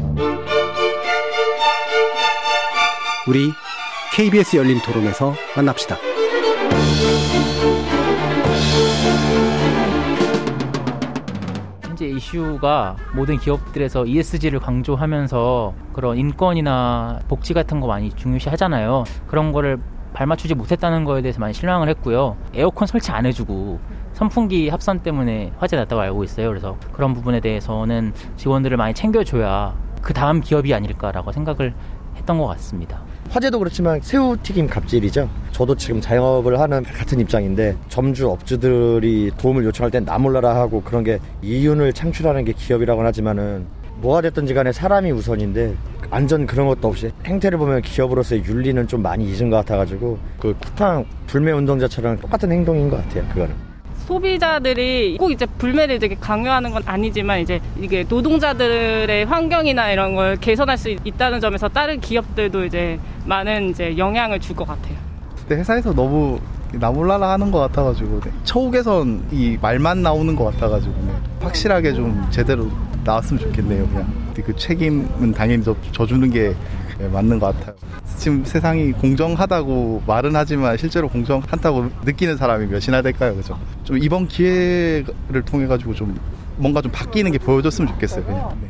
[3.28, 3.50] 우리
[4.14, 5.96] KBS 열린 토론에서 만납시다.
[11.82, 19.04] 현재 이슈가 모든 기업들에서 ESG를 강조하면서 그런 인권이나 복지 같은 거 많이 중요시 하잖아요.
[19.26, 19.76] 그런 거를
[20.14, 22.38] 발맞추지 못했다는 거에 대해서 많이 실망을 했고요.
[22.54, 23.78] 에어컨 설치 안 해주고
[24.16, 26.48] 선풍기 합선 때문에 화재 났다고 알고 있어요.
[26.48, 31.74] 그래서 그런 부분에 대해서는 직원들을 많이 챙겨줘야 그 다음 기업이 아닐까라고 생각을
[32.16, 33.02] 했던 것 같습니다.
[33.28, 35.28] 화재도 그렇지만 새우 튀김 갑질이죠.
[35.52, 41.04] 저도 지금 자영업을 하는 같은 입장인데 점주 업주들이 도움을 요청할 땐 나 몰라라 하고 그런
[41.04, 45.74] 게 이윤을 창출하는 게 기업이라고는 하지만은 뭐가 됐든지 간에 사람이 우선인데
[46.10, 51.04] 안전 그런 것도 없이 행태를 보면 기업으로서의 윤리는 좀 많이 잊은 것 같아가지고 그 쿠팡
[51.26, 53.28] 불매 운동자처럼 똑같은 행동인 것 같아요.
[53.28, 53.65] 그거는.
[54.06, 60.78] 소비자들이 꼭 이제 불매를 되게 강요하는 건 아니지만 이제 이게 노동자들의 환경이나 이런 걸 개선할
[60.78, 64.96] 수 있다는 점에서 다른 기업들도 이제 많은 이제 영향을 줄 것 같아요.
[65.40, 66.40] 근데 회사에서 너무
[66.72, 68.30] 나몰라라 하는 것 같아가지고 네.
[68.44, 71.12] 처우 개선 이 말만 나오는 것 같아가지고 네.
[71.40, 72.70] 확실하게 좀 제대로
[73.04, 73.86] 나왔으면 좋겠네요.
[73.88, 76.54] 그냥 그 책임은 당연히 저, 져주는 게
[76.98, 77.76] 네, 맞는 것 같아요.
[78.16, 83.58] 지금 세상이 공정하다고 말은 하지만 실제로 공정하다고 느끼는 사람이 몇이나 될까요, 그죠?
[83.84, 86.18] 좀 이번 기회를 통해 가지고 좀
[86.56, 88.24] 뭔가 좀 바뀌는 게 보여줬으면 좋겠어요.
[88.24, 88.58] 그냥.
[88.62, 88.68] 네.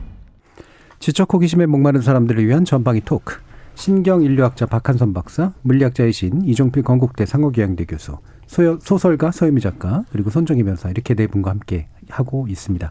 [0.98, 3.36] 지적 호기심에 목마른 사람들을 위한 전방위 토크.
[3.76, 8.16] 신경 인류학자 박한선 박사, 물리학자이신 이종필 건국대 상호교양대 교수,
[8.46, 12.90] 소여, 소설가 서유미 작가, 그리고 손정희 변사 이렇게 네 분과 함께 하고 있습니다.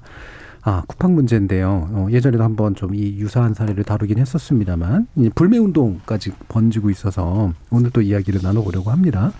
[0.67, 1.89] 아, 쿠팡 문제인데요.
[1.91, 7.91] 어, 예전에도 한번 좀 이 유사한 사례를 다루긴 했었습니다만, 이제 불매 운동까지 번지고 있어서 오늘
[7.91, 9.31] 또 이야기를 나눠보려고 합니다.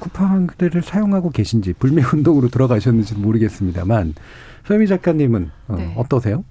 [0.00, 4.14] 쿠팡들을 사용하고 계신지 불매 운동으로 들어가셨는지는 모르겠습니다만,
[4.66, 5.94] 서유미 작가님은 어, 네.
[5.96, 6.44] 어떠세요?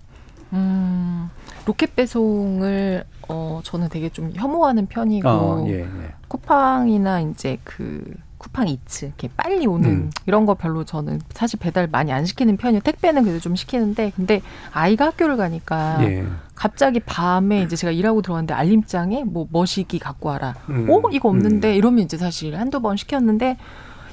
[0.53, 1.29] 음,
[1.65, 5.87] 로켓 배송을 어 저는 되게 좀 혐오하는 편이고 아, 예, 예.
[6.29, 8.01] 쿠팡이나 이제 그
[8.37, 10.09] 쿠팡 이츠 이렇게 빨리 오는 음.
[10.25, 12.81] 이런 거 별로 저는 사실 배달 많이 안 시키는 편이에요.
[12.81, 16.25] 택배는 그래도 좀 시키는데 근데 아이가 학교를 가니까 예.
[16.55, 20.55] 갑자기 밤에 이제 제가 일하고 들어갔는데 알림장에 뭐 머시기 갖고 와라.
[20.69, 20.87] 음.
[20.89, 23.57] 어 이거 없는데 이러면 이제 사실 한두 번 시켰는데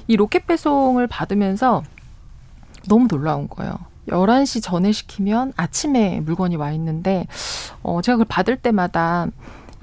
[0.06, 1.82] 이 로켓 배송을 받으면서
[2.88, 3.74] 너무 놀라운 거예요.
[4.08, 7.26] 11시 전에 시키면 아침에 물건이 와 있는데
[7.82, 9.28] 어 제가 그걸 받을 때마다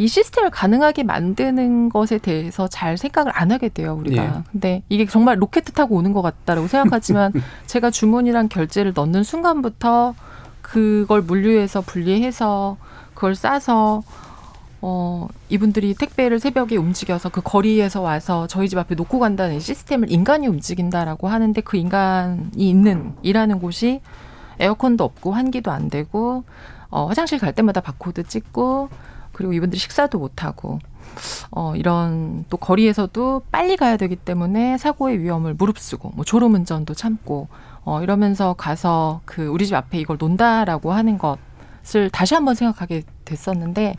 [0.01, 4.23] 이 시스템을 가능하게 만드는 것에 대해서 잘 생각을 안 하게 돼요, 우리가.
[4.23, 4.31] 예.
[4.51, 7.31] 근데 이게 정말 로켓 타고 오는 것 같다라고 생각하지만
[7.67, 10.15] 제가 주문이랑 결제를 넣는 순간부터
[10.63, 12.77] 그걸 물류해서 분리해서
[13.13, 14.01] 그걸 싸서
[14.81, 20.11] 어, 이분들이 택배를 새벽에 움직여서 그 거리에서 와서 저희 집 앞에 놓고 간다는 이 시스템을
[20.11, 24.01] 인간이 움직인다라고 하는데 그 인간이 있는 일하는 곳이
[24.59, 26.43] 에어컨도 없고 환기도 안 되고
[26.89, 28.89] 어, 화장실 갈 때마다 바코드 찍고
[29.41, 30.79] 그리고 이분들이 식사도 못 하고
[31.49, 37.47] 어, 이런 또 거리에서도 빨리 가야 되기 때문에 사고의 위험을 무릅쓰고 뭐 졸음 운전도 참고
[37.83, 43.95] 어, 이러면서 가서 그 우리 집 앞에 이걸 논다라고 하는 것을 다시 한번 생각하게 됐었는데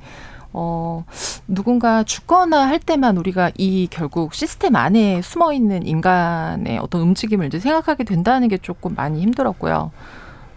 [0.52, 1.04] 어,
[1.48, 7.58] 누군가 죽거나 할 때만 우리가 이 결국 시스템 안에 숨어 있는 인간의 어떤 움직임을 이제
[7.58, 9.90] 생각하게 된다는 게 조금 많이 힘들었고요.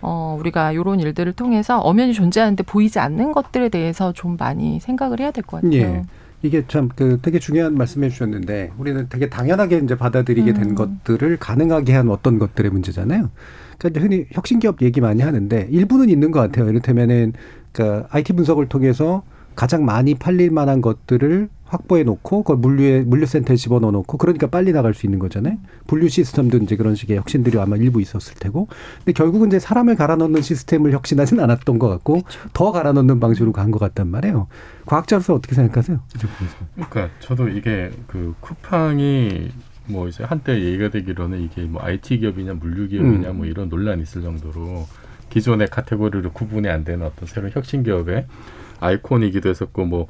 [0.07, 5.31] 어, 우리가 이런 일들을 통해서 엄연히 존재하는데 보이지 않는 것들에 대해서 좀 많이 생각을 해야
[5.31, 5.81] 될 것 같아요.
[5.81, 6.03] 예.
[6.43, 10.75] 이게 참 그 되게 중요한 말씀해 주셨는데 우리는 되게 당연하게 이제 받아들이게 된 음.
[10.75, 13.31] 것들을 가능하게 한 어떤 것들의 문제잖아요.
[13.79, 16.69] 그러니까 흔히 혁신 기업 얘기 많이 하는데 일부는 있는 것 같아요.
[16.69, 17.33] 이를테면은
[17.71, 19.23] 그러니까 IT 분석을 통해서
[19.55, 24.93] 가장 많이 팔릴 만한 것들을 확보해 놓고 그걸 물류에 물류센터에 집어넣어 놓고 그러니까 빨리 나갈
[24.93, 25.57] 수 있는 거잖아요.
[25.87, 28.67] 분류 시스템도 이제 그런 식의 혁신들이 아마 일부 있었을 테고.
[28.99, 32.21] 근데 결국은 이제 사람을 갈아 넣는 시스템을 혁신하진 않았던 것 같고
[32.53, 34.47] 더 갈아 넣는 방식으로 간 것 같단 말이에요.
[34.85, 35.99] 과학자로서 어떻게 생각하세요?
[36.75, 39.49] 그러니까 저도 이게 그 쿠팡이
[39.87, 43.37] 뭐 이제 한때 얘기가 되기로는 이게 뭐 IT 기업이냐 물류 기업이냐 음.
[43.37, 44.87] 뭐 이런 논란이 있을 정도로
[45.29, 48.25] 기존의 카테고리로 구분이 안 되는 어떤 새로운 혁신 기업의
[48.79, 50.07] 아이콘이기도 했었고 뭐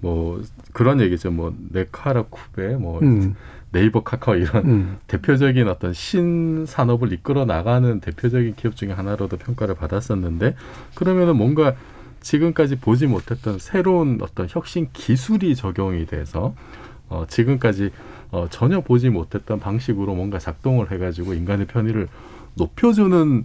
[0.00, 0.42] 뭐
[0.72, 1.30] 그런 얘기죠.
[1.30, 3.34] 뭐 네카라 쿠베 뭐 음.
[3.72, 4.98] 네이버 카카오 이런 음.
[5.06, 10.54] 대표적인 어떤 신산업을 이끌어 나가는 대표적인 기업 중에 하나로도 평가를 받았었는데
[10.94, 11.74] 그러면은 뭔가
[12.20, 16.54] 지금까지 보지 못했던 새로운 어떤 혁신 기술이 적용이 돼서
[17.08, 17.90] 어 지금까지
[18.30, 22.08] 어 전혀 보지 못했던 방식으로 뭔가 작동을 해가지고 인간의 편의를
[22.54, 23.44] 높여주는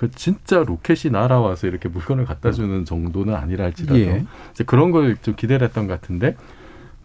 [0.00, 4.24] 그 진짜 로켓이 날아와서 이렇게 물건을 갖다 주는 정도는 아니라 할지라도 예.
[4.50, 6.36] 이제 그런 걸 좀 기대를 했던 것 같은데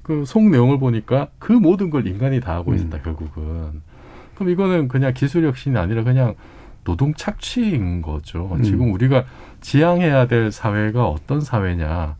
[0.01, 3.81] 그 속 내용을 보니까 그 모든 걸 인간이 다 하고 있다 결국은
[4.35, 6.35] 그럼 이거는 그냥 기술 혁신이 아니라 그냥
[6.85, 8.51] 노동 착취인 거죠.
[8.53, 8.63] 음.
[8.63, 9.25] 지금 우리가
[9.59, 12.15] 지향해야 될 사회가 어떤 사회냐.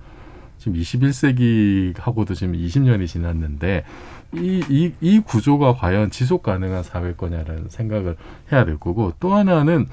[0.58, 3.86] 지금 21세기하고도 지금 20년이 지났는데
[4.34, 8.18] 이, 이, 이 구조가 과연 지속 가능한 사회일 거냐라는 생각을
[8.52, 9.88] 해야 될 거고 또 하나는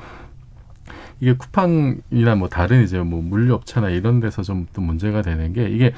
[1.23, 5.93] 이게 쿠팡이나 뭐 다른 이제 뭐 물류업체나 이런 데서 좀 또 문제가 되는 게 이게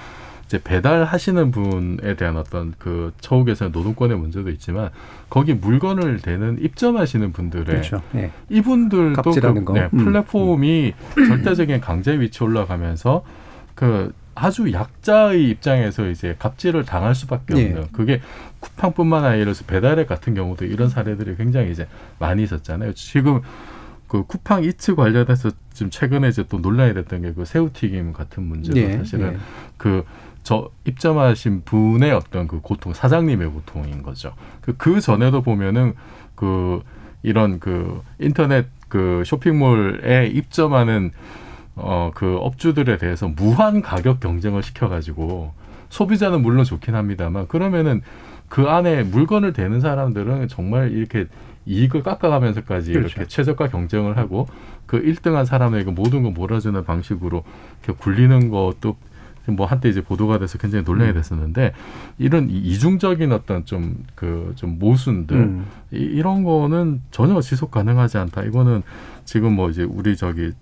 [0.45, 4.91] 이제 배달하시는 분에 대한 어떤 그 처우 개선 노동권의 문제도 있지만
[5.31, 8.03] 거기 물건을 대는 입점하시는 분들의 그렇죠.
[8.15, 8.31] 예.
[8.51, 9.73] 이분들도 그, 거.
[9.73, 10.05] 네, 음.
[10.05, 10.93] 플랫폼이
[11.29, 13.25] 절대적인 강제 위치 올라가면서
[13.75, 17.65] 그 아주 약자의 입장에서 이제 갑질을 당할 수밖에 예.
[17.65, 18.21] 없는 그게
[18.61, 21.87] 쿠팡뿐만 아니라 배달앱 같은 경우도 이런 사례들이 굉장히 이제
[22.19, 22.93] 많이 있었잖아요.
[22.95, 23.41] 지금
[24.15, 28.79] 그 쿠팡 이츠 관련해서 지금 최근에 이제 또 논란이 됐던 게 그 새우튀김 같은 문제도
[28.79, 29.39] 예, 사실은 예.
[29.77, 34.35] 그저 입점하신 분의 어떤 그 고통 사장님의 고통인 거죠.
[34.61, 35.95] 그, 그 전에도 보면은
[36.37, 36.81] 그
[37.25, 41.11] 이런 그 인터넷 그 쇼핑몰에 입점하는
[41.75, 45.53] 어 그 업주들에 대해서 무한 가격 경쟁을 시켜가지고
[45.89, 48.01] 소비자는 물론 좋긴 합니다만 그러면은
[48.49, 51.27] 그 안에 물건을 대는 사람들은 정말 이렇게
[51.67, 53.09] 이익을 깎아가면서까지 그렇죠.
[53.17, 54.47] 이렇게 최저가 경쟁을 하고
[54.87, 57.43] 그 1등한 사람에게 모든 걸 몰아주는 방식으로
[57.85, 58.97] 이렇게 굴리는 것도
[59.47, 61.15] 뭐 한때 이제 보도가 돼서 굉장히 논란이 음.
[61.15, 61.75] 됐었는데
[62.19, 65.67] 이런 이- 이중적인 어떤 좀그 좀 모순들 음.
[65.93, 68.43] 이, 이런 거는 전혀 지속 가능하지 않다.
[68.45, 68.83] 이거는
[69.27, 70.53] 지금 뭐 이제 우리 저기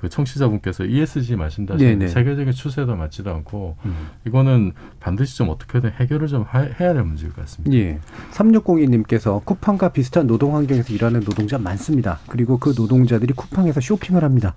[0.00, 2.08] 그 청취자분께서 ESG 말씀하신 네네.
[2.08, 3.94] 세계적인 추세도 맞지도 않고 음.
[4.26, 7.76] 이거는 반드시 좀 어떻게든 해결을 좀 하- 해야 될 문제일 것 같습니다.
[7.76, 7.98] 예.
[8.32, 12.18] 3602님께서 쿠팡과 비슷한 노동 환경에서 일하는 노동자 많습니다.
[12.28, 14.54] 그리고 그 노동자들이 쿠팡에서 쇼핑을 합니다.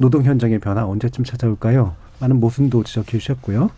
[0.00, 1.94] 노동 현장의 변화 언제쯤 찾아올까요?
[2.20, 3.70] 많은 모순도 지적해 주셨고요.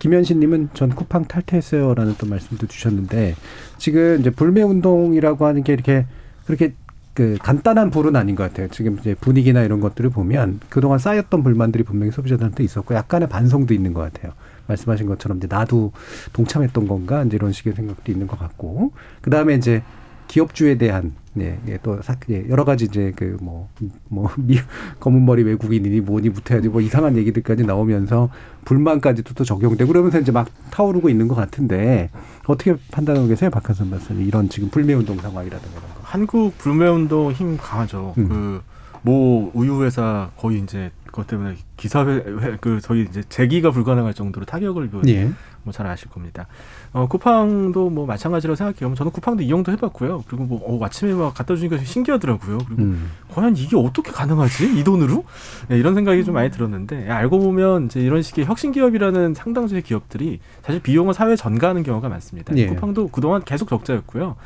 [0.00, 3.36] 김현신님은 전 쿠팡 탈퇴했어요라는 또 말씀도 주셨는데
[3.78, 6.06] 지금 이제 불매 운동이라고 하는 게 이렇게
[6.46, 6.74] 그렇게
[7.14, 8.68] 그 간단한 불은 아닌 것 같아요.
[8.68, 13.92] 지금 이제 분위기나 이런 것들을 보면 그동안 쌓였던 불만들이 분명히 소비자들한테 있었고 약간의 반성도 있는
[13.92, 14.32] 것 같아요.
[14.66, 15.92] 말씀하신 것처럼 이제 나도
[16.32, 19.82] 동참했던 건가 이제 이런 식의 생각도 있는 것 같고 그 다음에 이제
[20.26, 24.30] 기업주에 대한 네, 예, 또 사, 예, 여러 가지 이제 그 뭐뭐
[25.00, 28.30] 검은 머리 외국인이니 뭐니 붙어야지 뭐 이상한 얘기들까지 나오면서
[28.64, 32.10] 불만까지도 또 적용되고 그러면서 이제 막 타오르고 있는 것 같은데
[32.46, 34.26] 어떻게 판단하고 계세요, 박한선 박사님?
[34.26, 36.00] 이런 지금 불매 운동 상황이라든가 이런 거.
[36.02, 38.14] 한국 불매운동 힘 강하죠.
[38.18, 38.60] 음.
[39.02, 44.14] 그모 우유 회사 거의 이제 그것 때문에 기사 회 회- 그 저희 이제 재기가 불가능할
[44.14, 45.30] 정도로 타격을 입은 예.
[45.62, 46.46] 뭐잘 아실 겁니다.
[46.94, 48.94] 어 쿠팡도 뭐 마찬가지로 생각해요.
[48.94, 50.22] 저는 쿠팡도 이용도 해봤고요.
[50.28, 52.58] 그리고 뭐 어, 아침에 막 갖다 주니까 신기하더라고요.
[52.58, 53.10] 그리고 음.
[53.32, 54.78] 과연 이게 어떻게 가능하지?
[54.78, 55.24] 이 돈으로?
[55.68, 60.38] 네, 이런 생각이 좀 많이 들었는데 알고 보면 이제 이런 식의 혁신 기업이라는 상당수의 기업들이
[60.62, 62.56] 사실 비용을 사회에 전가하는 경우가 많습니다.
[62.56, 62.68] 예.
[62.68, 64.36] 쿠팡도 그동안 계속 적자였고요.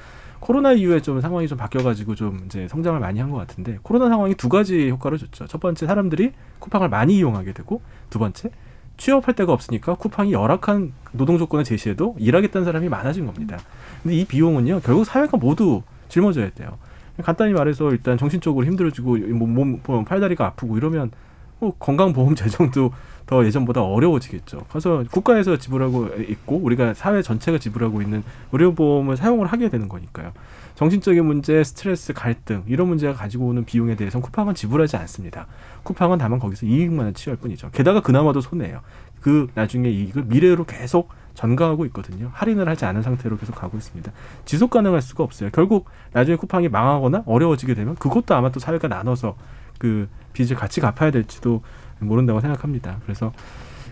[0.40, 4.34] 코로나 이후에 좀 상황이 좀 바뀌어가지고 좀 이제 성장을 많이 한 것 같은데 코로나 상황이
[4.34, 5.46] 두 가지 효과를 줬죠.
[5.48, 8.50] 첫 번째 사람들이 쿠팡을 많이 이용하게 되고 두 번째
[8.98, 13.58] 취업할 데가 없으니까 쿠팡이 열악한 노동 조건을 제시해도 일하겠다는 사람이 많아진 겁니다.
[14.02, 16.76] 근데 이 비용은요 결국 사회가 모두 짊어져야 돼요.
[17.22, 21.10] 간단히 말해서 일단 정신적으로 힘들어지고 몸, 몸, 몸 팔다리가 아프고 이러면
[21.58, 22.92] 뭐 건강보험 재정도
[23.26, 24.64] 더 예전보다 어려워지겠죠.
[24.68, 28.22] 그래서 국가에서 지불하고 있고 우리가 사회 전체가 지불하고 있는
[28.52, 30.32] 의료보험을 사용을 하게 되는 거니까요.
[30.78, 35.48] 정신적인 문제, 스트레스, 갈등 이런 문제가 가지고 오는 비용에 대해서는 쿠팡은 지불하지 않습니다.
[35.82, 37.70] 쿠팡은 다만 거기서 이익만을 취할 뿐이죠.
[37.72, 38.82] 게다가 그나마도 손해예요.
[39.20, 42.30] 그 나중에 이익을 미래로 계속 전가하고 있거든요.
[42.32, 44.12] 할인을 하지 않은 상태로 계속 가고 있습니다.
[44.44, 45.50] 지속 가능할 수가 없어요.
[45.52, 49.36] 결국 나중에 쿠팡이 망하거나 어려워지게 되면 그것도 아마 또 사회가 나눠서
[49.78, 51.62] 그 빚을 같이 갚아야 될지도
[51.98, 53.00] 모른다고 생각합니다.
[53.02, 53.32] 그래서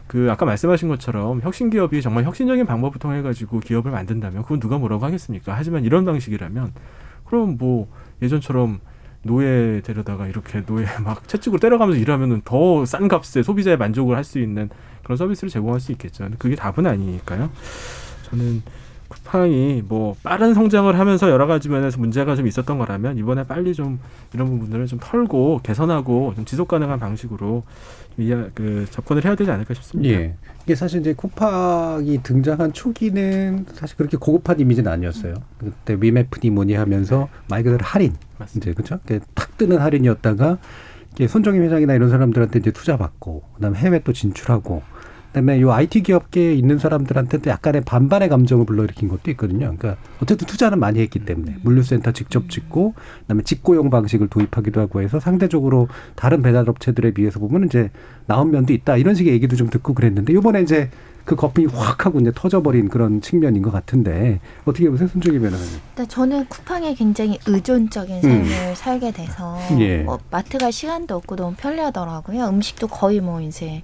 [0.07, 4.78] 그 아까 말씀하신 것처럼 혁신 기업이 정말 혁신적인 방법을 통해 가지고 기업을 만든다면 그건 누가
[4.78, 5.54] 뭐라고 하겠습니까?
[5.57, 6.72] 하지만 이런 방식이라면
[7.24, 7.88] 그럼 뭐
[8.22, 8.80] 예전처럼
[9.22, 14.38] 노예 데려다가 이렇게 노예 막 채찍으로 때려가면서 일하면은 더 싼 값에 소비자의 만족을 할 수
[14.38, 14.70] 있는
[15.02, 16.28] 그런 서비스를 제공할 수 있겠죠.
[16.38, 17.50] 그게 답은 아니니까요.
[18.30, 18.62] 저는
[19.27, 23.99] 쿠팡이 뭐 빠른 성장을 하면서 여러 가지 면에서 문제가 좀 있었던 거라면 이번에 빨리 좀
[24.33, 27.64] 이런 부분들을 좀 털고 개선하고 좀 지속 가능한 방식으로
[28.14, 30.14] 좀 이해, 그 접근을 해야 되지 않을까 싶습니다.
[30.14, 30.35] 예.
[30.64, 35.35] 이게 사실 이제 쿠팡이 등장한 초기는 사실 그렇게 고급한 이미지는 아니었어요.
[35.59, 38.14] 그때 위메프니 뭐니 하면서 말 그대로 할인.
[38.57, 38.99] 이제 그죠?
[39.35, 40.59] 탁 뜨는 할인이었다가
[41.14, 44.83] 이게 손정희 회장이나 이런 사람들한테 이제 투자 받고 그다음에 해외 또 진출하고
[45.37, 49.74] 그다음에 요 IT 기업계에 있는 사람들한테도 약간의 반반의 감정을 불러일으킨 것도 있거든요.
[49.76, 55.20] 그러니까 어쨌든 투자는 많이 했기 때문에 물류센터 직접 짓고 그다음에 직고용 방식을 도입하기도 하고 해서
[55.20, 57.91] 상대적으로 다른 배달 업체들에 비해서 보면 이제
[58.24, 60.89] 나은 면도 있다 이런 식의 얘기도 좀 듣고 그랬는데 이번에 이제
[61.26, 65.80] 그 거품이 확 하고 이제 터져버린 그런 측면인 것 같은데 어떻게 보세요, 손정희 변호사님?
[66.09, 70.05] 저는 쿠팡에 굉장히 의존적인 삶을 살게 돼서 예.
[70.05, 72.47] 뭐 마트 갈 시간도 없고 너무 편리하더라고요.
[72.47, 73.82] 음식도 거의 뭐 이제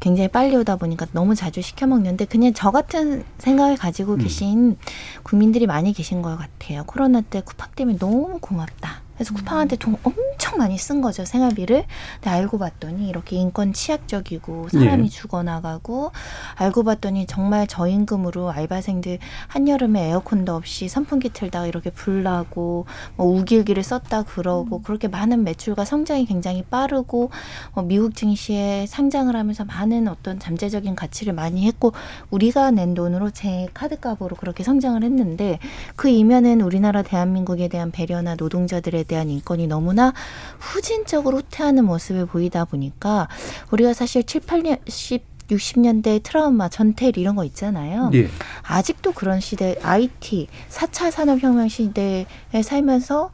[0.00, 4.76] 굉장히 빨리 오다 보니까 너무 자주 시켜 먹는데 그냥 저 같은 생각을 가지고 계신
[5.22, 6.84] 국민들이 많이 계신 것 같아요.
[6.86, 9.07] 코로나 때 쿠팡 때문에 너무 고맙다.
[9.18, 11.84] 그래서 쿠팡한테 돈 엄청 많이 쓴 거죠 생활비를.
[12.14, 15.08] 근데 알고 봤더니 이렇게 인권 치약적이고 사람이 예.
[15.08, 16.12] 죽어나가고
[16.54, 24.22] 알고 봤더니 정말 저임금으로 알바생들 한여름에 에어컨도 없이 선풍기 틀다가 이렇게 불나고 뭐 우길기를 썼다
[24.22, 27.30] 그러고 그렇게 많은 매출과 성장이 굉장히 빠르고
[27.72, 31.92] 어, 미국 증시에 상장을 하면서 많은 어떤 잠재적인 가치를 많이 했고
[32.30, 35.58] 우리가 낸 돈으로 제 카드값으로 그렇게 성장을 했는데
[35.96, 40.12] 그 이면은 우리나라 대한민국에 대한 배려나 노동자들에 대한 인권이 너무나
[40.60, 43.28] 후진적으로 후퇴하는 모습을 보이다 보니까
[43.72, 48.10] 우리가 사실 7, 8년, 10, 60년대 트라우마, 전텔 이런 거 있잖아요.
[48.14, 48.28] 예.
[48.62, 52.26] 아직도 그런 시대, IT, 4차 산업혁명 시대에
[52.62, 53.30] 살면서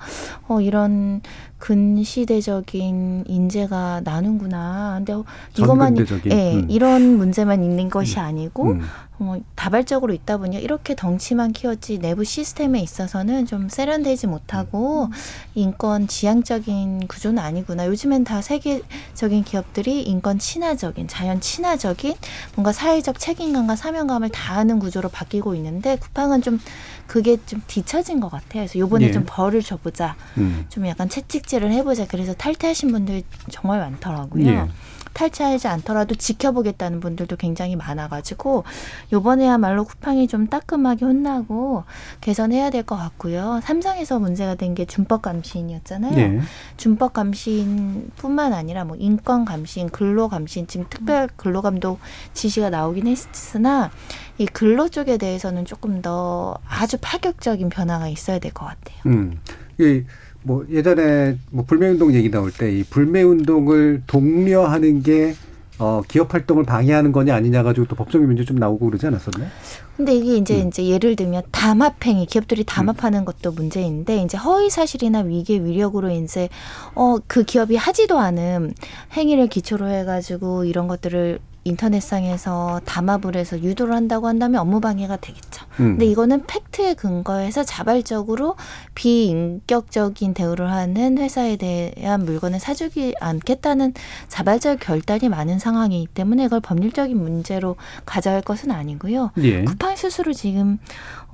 [0.47, 1.23] 어, 이런
[1.59, 4.97] 근시대적인 인재가 나는구나.
[4.99, 5.15] 근데
[5.59, 6.67] 이것만 전근대적인, 예, 음.
[6.69, 8.83] 이런 문제만 있는 것이 아니고 음.
[9.21, 15.09] 어, 다발적으로 있다 보니 이렇게 덩치만 키웠지 내부 시스템에 있어서는 좀 세련되지 못하고
[15.55, 17.87] 인권 지향적인 구조는 아니구나.
[17.87, 22.15] 요즘엔 다 세계적인 기업들이 인권 친화적인 자연 친화적인
[22.57, 26.59] 뭔가 사회적 책임감과 사명감을 다하는 구조로 바뀌고 있는데 쿠팡은 좀
[27.07, 28.63] 그게 좀 뒤처진 것 같아요.
[28.63, 29.13] 그래서 요번에 예.
[29.13, 30.17] 좀 벌을 줘보자.
[30.39, 30.67] 음.
[30.69, 32.07] 좀 약간 채찍질을 해보자.
[32.07, 34.47] 그래서 탈퇴하신 분들 정말 많더라고요.
[34.47, 34.69] 예.
[35.15, 38.65] 탈퇴하지 않더라도 지켜보겠다는 분들도 굉장히 많아가지고
[39.13, 41.85] 요번에야말로 쿠팡이 좀 따끔하게 혼나고
[42.21, 43.61] 개선해야 될 것 같고요.
[43.63, 46.17] 삼성에서 문제가 된 게 준법 감시인이었잖아요.
[46.17, 46.41] 네.
[46.77, 52.01] 준법 감시인뿐만 아니라 뭐 인권 감시인, 근로 감시인 지금 특별 근로 감독
[52.33, 53.91] 지시가 나오긴 했으나
[54.39, 58.99] 이 근로 쪽에 대해서는 조금 더 아주 파격적인 변화가 있어야 될 것 같아요.
[59.07, 59.41] 음.
[59.79, 60.03] 이
[60.47, 65.35] 뭐 예전에 뭐 불매운동 얘기 나올 때 이 불매운동을 독려하는 게
[65.81, 69.49] 어, 기업 활동을 방해하는 거냐 아니냐 가지고 또 법적인 문제 좀 나오고 그러지 않았었나요?
[69.97, 75.59] 근데 이게 이제 이제 예를 들면 담합행위 기업들이 담합하는 것도 문제인데 이제 허위 사실이나 위계
[75.59, 76.49] 위력으로 이제
[76.95, 78.75] 어 그 기업이 하지도 않은
[79.17, 85.65] 행위를 기초로 해가지고 이런 것들을 인터넷상에서 담합을 해서 유도를 한다고 한다면 업무 방해가 되겠죠.
[85.81, 85.93] 음.
[85.93, 88.57] 근데 이거는 팩트에 근거해서 자발적으로
[88.95, 93.95] 비인격적인 대우를 하는 회사에 대한 물건을 사주지 않겠다는
[94.29, 99.33] 자발적 결단이 많은 상황이기 때문에 이걸 법률적인 문제로 가져갈 것은 아니고요.
[99.39, 99.65] 예.
[99.65, 100.79] 쿠팡 스스로 지금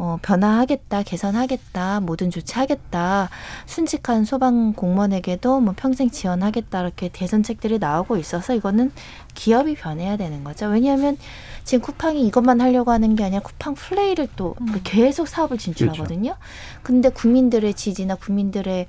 [0.02, 3.28] 어, 변화하겠다, 개선하겠다, 모든 조치하겠다,
[3.66, 8.92] 순직한 소방 공무원에게도 뭐 평생 지원하겠다 이렇게 대선책들이 나오고 있어서 이거는
[9.34, 10.68] 기업이 변해야 되는 거죠.
[10.68, 11.18] 왜냐하면
[11.64, 16.34] 지금 쿠팡이 이것만 하려고 하는 게 아니라 쿠팡 플레이를 또 계속 사업을 진출하거든요.
[16.82, 18.86] 근데 국민들의 지지나 국민들의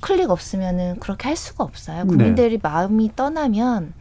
[0.00, 2.02] 클릭 없으면은 그렇게 할 수가 없어요.
[2.02, 2.08] 네.
[2.08, 3.94] 국민들이 마음이 떠나면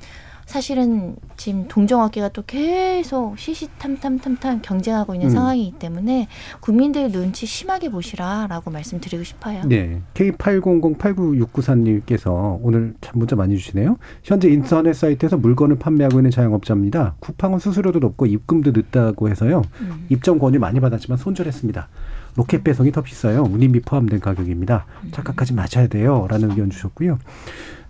[0.50, 5.30] 사실은 지금 동종업계가 또 계속 시시탐탐탐탐 경쟁하고 있는 음.
[5.30, 6.28] 상황이기 때문에
[6.60, 9.62] 국민들 눈치 심하게 보시라라고 말씀드리고 싶어요.
[9.66, 10.02] 네.
[10.16, 13.98] K80089694님께서 오늘 참 문자 많이 주시네요.
[14.24, 17.14] 현재 인터넷 사이트에서 물건을 판매하고 있는 자영업자입니다.
[17.20, 19.62] 쿠팡은 수수료도 높고 입금도 늦다고 해서요.
[19.82, 20.08] 음.
[20.10, 21.88] 입점 권유 많이 받았지만 손절했습니다.
[22.36, 23.44] 로켓 배송이 더 비싸요.
[23.44, 24.86] 운임비 포함된 가격입니다.
[25.12, 26.28] 착각하지 마셔야 돼요.
[26.30, 27.20] 라는 의견 주셨고요.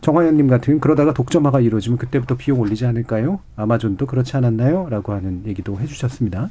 [0.02, 3.40] 정화연님 같은 그러다가 독점화가 이루어지면 그때부터 비용 올리지 않을까요?
[3.56, 4.88] 아마존도 그렇지 않았나요?
[4.90, 6.50] 라고 하는 얘기도 해주셨습니다.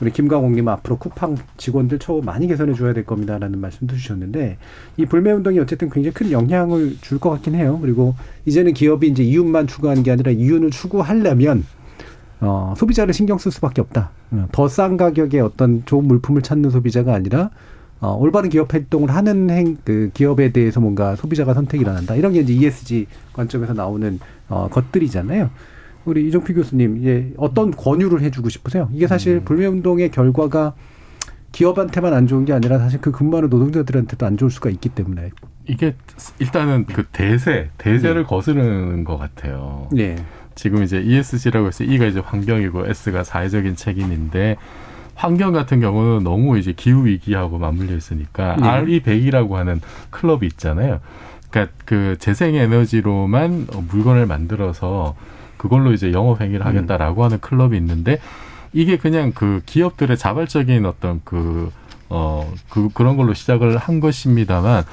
[0.00, 4.56] 우리 김강옥님 앞으로 쿠팡 직원들 처우 많이 개선해 줘야 될 겁니다라는 말씀도 주셨는데
[4.96, 7.78] 이 불매 운동이 어쨌든 굉장히 큰 영향을 줄 것 같긴 해요.
[7.82, 8.14] 그리고
[8.46, 11.64] 이제는 기업이 이제 이윤만 추구하는 게 아니라 이윤을 추구하려면
[12.40, 14.10] 어, 소비자를 신경 쓸 수밖에 없다.
[14.32, 17.50] 어, 더싼 가격에 어떤 좋은 물품을 찾는 소비자가 아니라
[18.00, 22.14] 어, 올바른 기업 활동을 하는 행, 그 기업에 대해서 뭔가 소비자가 선택이 일어난다.
[22.14, 24.18] 이런 게 이제 ESG 관점에서 나오는
[24.48, 25.50] 어, 것들이잖아요.
[26.06, 28.88] 우리 이종필 교수님, 이제 어떤 권유를 해주고 싶으세요?
[28.92, 30.74] 이게 사실 불매운동의 결과가
[31.52, 35.30] 기업한테만 안 좋은 게 아니라 사실 그 근무하는 노동자들한테도 안 좋을 수가 있기 때문에.
[35.66, 35.94] 이게
[36.38, 39.88] 일단은 그 대세, 대세를 거스르는 것 같아요.
[39.92, 40.16] 네.
[40.60, 44.58] 지금 이제 ESG라고 해서 E가 이제 환경이고 S가 사회적인 책임인데
[45.14, 49.00] 환경 같은 경우는 너무 이제 기후 위기하고 맞물려 있으니까 네.
[49.00, 49.80] RE100이라고 하는
[50.10, 51.00] 클럽이 있잖아요.
[51.48, 55.16] 그러니까 그 재생 에너지로만 어, 물건을 만들어서
[55.56, 58.20] 그걸로 이제 영업 행위를 하겠다라고 하는 클럽이 있는데
[58.74, 61.72] 이게 그냥 그 기업들의 자발적인 어떤 그,
[62.10, 64.84] 어, 그, 그런 걸로 시작을 한 것입니다만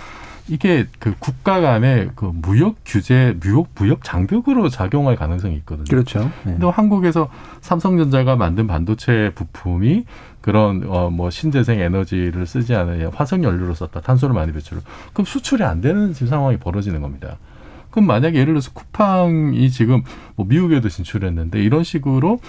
[0.50, 5.86] 이게 그 국가 간의 그 무역 규제, 무역, 무역 장벽으로 작용할 가능성이 있거든요.
[5.90, 6.20] 그렇죠.
[6.44, 6.54] 네.
[6.54, 7.30] 근데 한국에서
[7.62, 10.06] 삼성전자가 만든 반도체 부품이
[10.42, 14.02] 그런 어 뭐 신재생 에너지를 쓰지 않은 화석 연료로 썼다.
[14.02, 14.82] 탄소를 많이 배출을.
[15.14, 17.38] 그럼 수출이 안 되는 지금 상황이 벌어지는 겁니다.
[17.92, 20.04] 그럼 만약에 예를 들어서 쿠팡이 지금
[20.36, 22.40] 뭐 미국에도 진출했는데 이런 식으로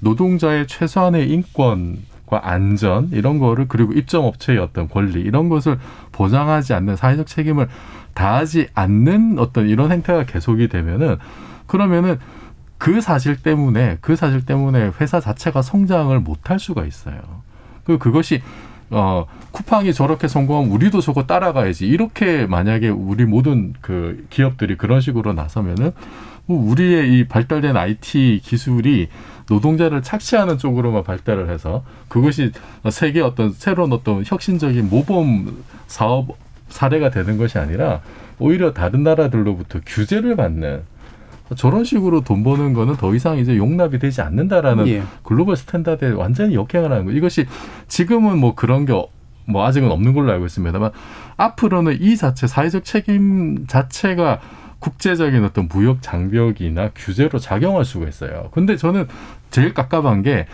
[0.00, 1.98] 노동자의 최소한의 인권
[2.30, 5.78] 과 안전 이런 거를 그리고 입점 업체의 어떤 권리 이런 것을
[6.12, 7.68] 보장하지 않는 사회적 책임을
[8.14, 11.16] 다하지 않는 어떤 이런 행태가 계속이 되면은
[11.66, 12.18] 그러면은
[12.78, 17.20] 그 사실 때문에 그 사실 때문에 회사 자체가 성장을 못 할 수가 있어요.
[17.84, 18.42] 그 그것이
[18.90, 25.32] 어 쿠팡이 저렇게 성공하면 우리도 저거 따라가야지 이렇게 만약에 우리 모든 그 기업들이 그런 식으로
[25.32, 25.92] 나서면은 뭐
[26.54, 29.08] 우리의 이 발달된 IT 기술이
[29.48, 32.52] 노동자를 착취하는 쪽으로만 발달을 해서 그것이
[32.90, 36.28] 세계 어떤 새로운 어떤 혁신적인 모범 사업
[36.68, 38.00] 사례가 되는 것이 아니라
[38.38, 40.82] 오히려 다른 나라들로부터 규제를 받는
[41.56, 45.02] 저런 식으로 돈 버는 거는 더 이상 이제 용납이 되지 않는다라는 예.
[45.24, 47.10] 글로벌 스탠다드에 완전히 역행을 하는 거.
[47.10, 47.46] 이것이
[47.88, 48.92] 지금은 뭐 그런 게
[49.50, 50.90] 뭐 아직은 없는 걸로 알고 있습니다만
[51.36, 54.40] 앞으로는 이 자체 사회적 책임 자체가
[54.80, 58.50] 국제적인 어떤 무역 장벽이나 규제로 작용할 수가 있어요.
[58.52, 59.06] 근데 저는
[59.50, 60.46] 제일 깝깝한 게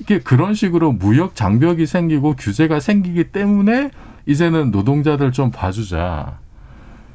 [0.00, 3.90] 이게 그런 식으로 무역 장벽이 생기고 규제가 생기기 때문에
[4.26, 6.38] 이제는 노동자들 좀 봐주자.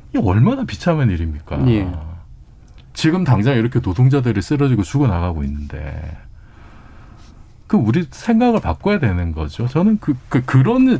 [0.09, 1.67] 이게 얼마나 비참한 일입니까?
[1.69, 1.91] 예.
[2.93, 6.17] 지금 당장 이렇게 노동자들이 쓰러지고 죽어 나가고 있는데
[7.67, 9.67] 그 우리 생각을 바꿔야 되는 거죠.
[9.67, 10.99] 저는 그, 그 그런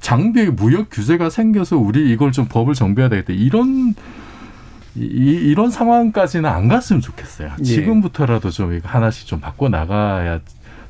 [0.00, 3.32] 장벽 무역 규제가 생겨서 우리 이걸 좀 법을 정비해야 되겠다.
[3.32, 3.94] 이런
[4.96, 7.52] 이, 이런 상황까지는 안 갔으면 좋겠어요.
[7.58, 7.62] 예.
[7.62, 10.40] 지금부터라도 좀 하나씩 좀 바꿔 나가야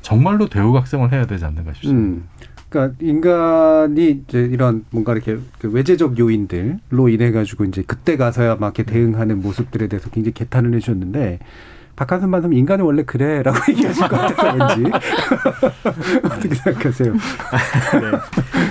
[0.01, 1.99] 정말로 대우각성을 해야 되지 않는가 싶습니다.
[1.99, 2.27] 음.
[2.69, 8.77] 그러니까 인간이 이제 이런 뭔가 이렇게 그 외재적 요인들로 인해 가지고 이제 그때 가서야 막
[8.77, 11.39] 이렇게 대응하는 모습들에 대해서 굉장히 개탄을 해주셨는데
[11.97, 14.91] 박한선 반사님 인간은 원래 그래라고 얘기하실 것 같아서 왠지
[16.23, 17.11] 어떻게 생각하세요?
[17.13, 17.19] 네.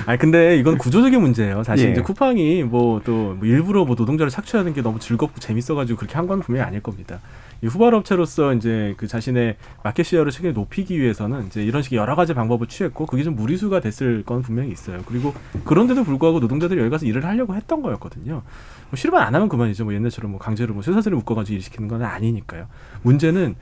[0.07, 1.63] 아니 근데 이건 구조적인 문제예요.
[1.65, 1.93] 사실 예.
[1.93, 6.67] 이제 쿠팡이 뭐또 일부러 뭐 노동자를 착취하는 게 너무 즐겁고 재밌어가지고 그렇게 한 건 분명히
[6.67, 7.21] 아닐 겁니다.
[7.63, 12.35] 이 후발업체로서 이제 그 자신의 마켓 시어를 최근에 높이기 위해서는 이제 이런 식의 여러 가지
[12.35, 15.01] 방법을 취했고 그게 좀 무리수가 됐을 건 분명히 있어요.
[15.07, 15.35] 그리고
[15.65, 18.35] 그런데도 불구하고 노동자들이 여기 가서 일을 하려고 했던 거였거든요.
[18.35, 19.85] 뭐 실만 안 하면 그만이죠.
[19.85, 22.67] 뭐 옛날처럼 뭐 강제로 뭐 쇠사슬을 묶어가지고 일 시키는 건 아니니까요.
[23.03, 23.55] 문제는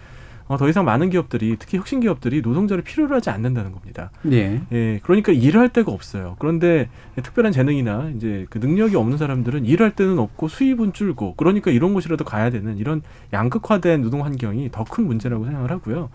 [0.47, 4.11] 어, 더 이상 많은 기업들이 특히 혁신 기업들이 노동자를 필요로 하지 않는다는 겁니다.
[4.31, 4.61] 예.
[4.73, 6.37] 예, 그러니까 일을 할 데가 없어요.
[6.39, 11.95] 그런데 특별한 재능이나 이제 그 능력이 없는 사람들은 일할 데는 없고 수입은 줄고 그러니까 이런
[11.95, 13.01] 곳이라도 가야 되는 이런
[13.33, 16.11] 양극화된 노동 환경이 더 큰 문제라고 생각을 하고요.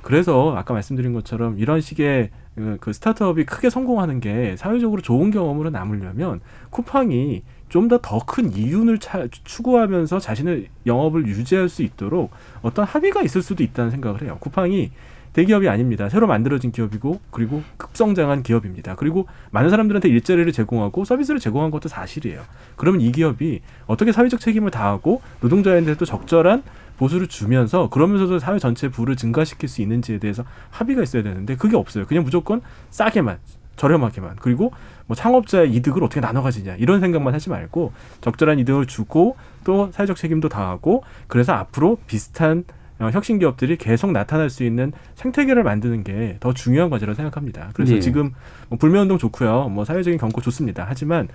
[0.00, 5.68] 그래서 아까 말씀드린 것처럼 이런 식의 그- 그 스타트업이 크게 성공하는 게 사회적으로 좋은 경험으로
[5.70, 12.30] 남으려면 쿠팡이 좀 더 더 큰 이윤을 차- 추구하면서 자신의 영업을 유지할 수 있도록
[12.62, 14.36] 어떤 합의가 있을 수도 있다는 생각을 해요.
[14.40, 14.90] 쿠팡이
[15.32, 16.08] 대기업이 아닙니다.
[16.08, 18.94] 새로 만들어진 기업이고 그리고 급성장한 기업입니다.
[18.94, 22.40] 그리고 많은 사람들한테 일자리를 제공하고 서비스를 제공한 것도 사실이에요.
[22.76, 26.62] 그러면 이 기업이 어떻게 사회적 책임을 다하고 노동자한테도 적절한
[26.96, 32.06] 보수를 주면서 그러면서도 사회 전체 부를 증가시킬 수 있는지에 대해서 합의가 있어야 되는데 그게 없어요.
[32.06, 33.36] 그냥 무조건 싸게만
[33.76, 34.72] 저렴하게만 그리고
[35.06, 40.16] 뭐 창업자의 이득을 어떻게 나눠 가지냐 이런 생각만 하지 말고 적절한 이득을 주고 또 사회적
[40.16, 42.64] 책임도 다하고 그래서 앞으로 비슷한
[42.98, 47.70] 어, 혁신 기업들이 계속 나타날 수 있는 생태계를 만드는 게 더 중요한 과제라고 생각합니다.
[47.74, 48.00] 그래서 예.
[48.00, 48.32] 지금
[48.68, 50.84] 뭐 불매 운동 좋고요, 뭐 사회적인 경고 좋습니다.
[50.88, 51.28] 하지만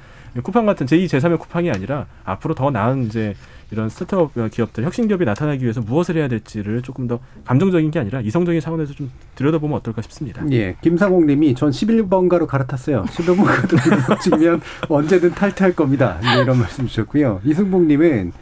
[0.44, 3.36] 쿠팡 같은 제2, 제3의 쿠팡이 아니라 앞으로 더 나은 이제
[3.72, 8.20] 이런 스타트업 기업들, 혁신 기업이 나타나기 위해서 무엇을 해야 될지를 조금 더 감정적인 게 아니라
[8.22, 10.44] 이성적인 차원에서 좀 들여다보면 어떨까 싶습니다.
[10.52, 13.04] 예, 김상옥 님이 전 11번가로 갈아탔어요.
[13.04, 16.20] 11번가도 지면 언제든 탈퇴할 겁니다.
[16.22, 17.42] 네, 이런 말씀 주셨고요.
[17.46, 18.34] 이승복 님은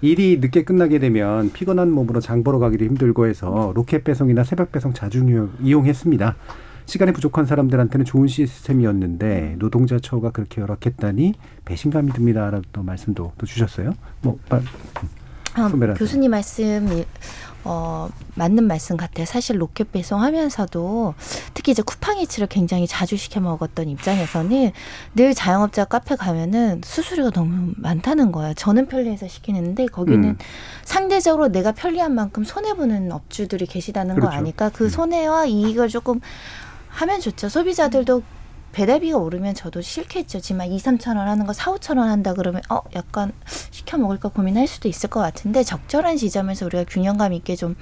[0.00, 4.92] 일이 늦게 끝나게 되면 피곤한 몸으로 장 보러 가기도 힘들고 해서 로켓 배송이나 새벽 배송
[4.92, 6.36] 자주 이용- 이용했습니다.
[6.86, 11.34] 시간이 부족한 사람들한테는 좋은 시스템이었는데 노동자 처우가 그렇게 열악했다니
[11.64, 13.92] 배신감이 듭니다라는 또 말씀도 또 주셨어요.
[14.22, 14.62] 뭐 말-
[15.54, 15.68] 아.
[15.94, 17.04] 교수님 말씀 이-
[17.70, 19.26] 어, 맞는 말씀 같아요.
[19.26, 21.14] 사실 로켓 배송하면서도
[21.52, 24.72] 특히 이제 쿠팡이츠를 굉장히 자주 시켜 먹었던 입장에서는
[25.14, 28.54] 늘 자영업자 카페 가면은 수수료가 너무 많다는 거예요.
[28.54, 30.38] 저는 편리해서 시키는데 거기는 음.
[30.82, 34.38] 상대적으로 내가 편리한 만큼 손해 보는 업주들이 계시다는 거 그렇죠.
[34.38, 36.20] 아니까 그 손해와 이익을 조금
[36.88, 37.50] 하면 좋죠.
[37.50, 38.22] 소비자들도
[38.72, 40.40] 배달비가 오르면 저도 싫겠죠.
[40.40, 43.32] 지만 2, 3천 원 하는 거 4, 5천 원 한다 그러면 어 약간
[43.70, 47.76] 시켜 먹을까 고민할 수도 있을 것 같은데 적절한 지점에서 우리가 균형감 있게 좀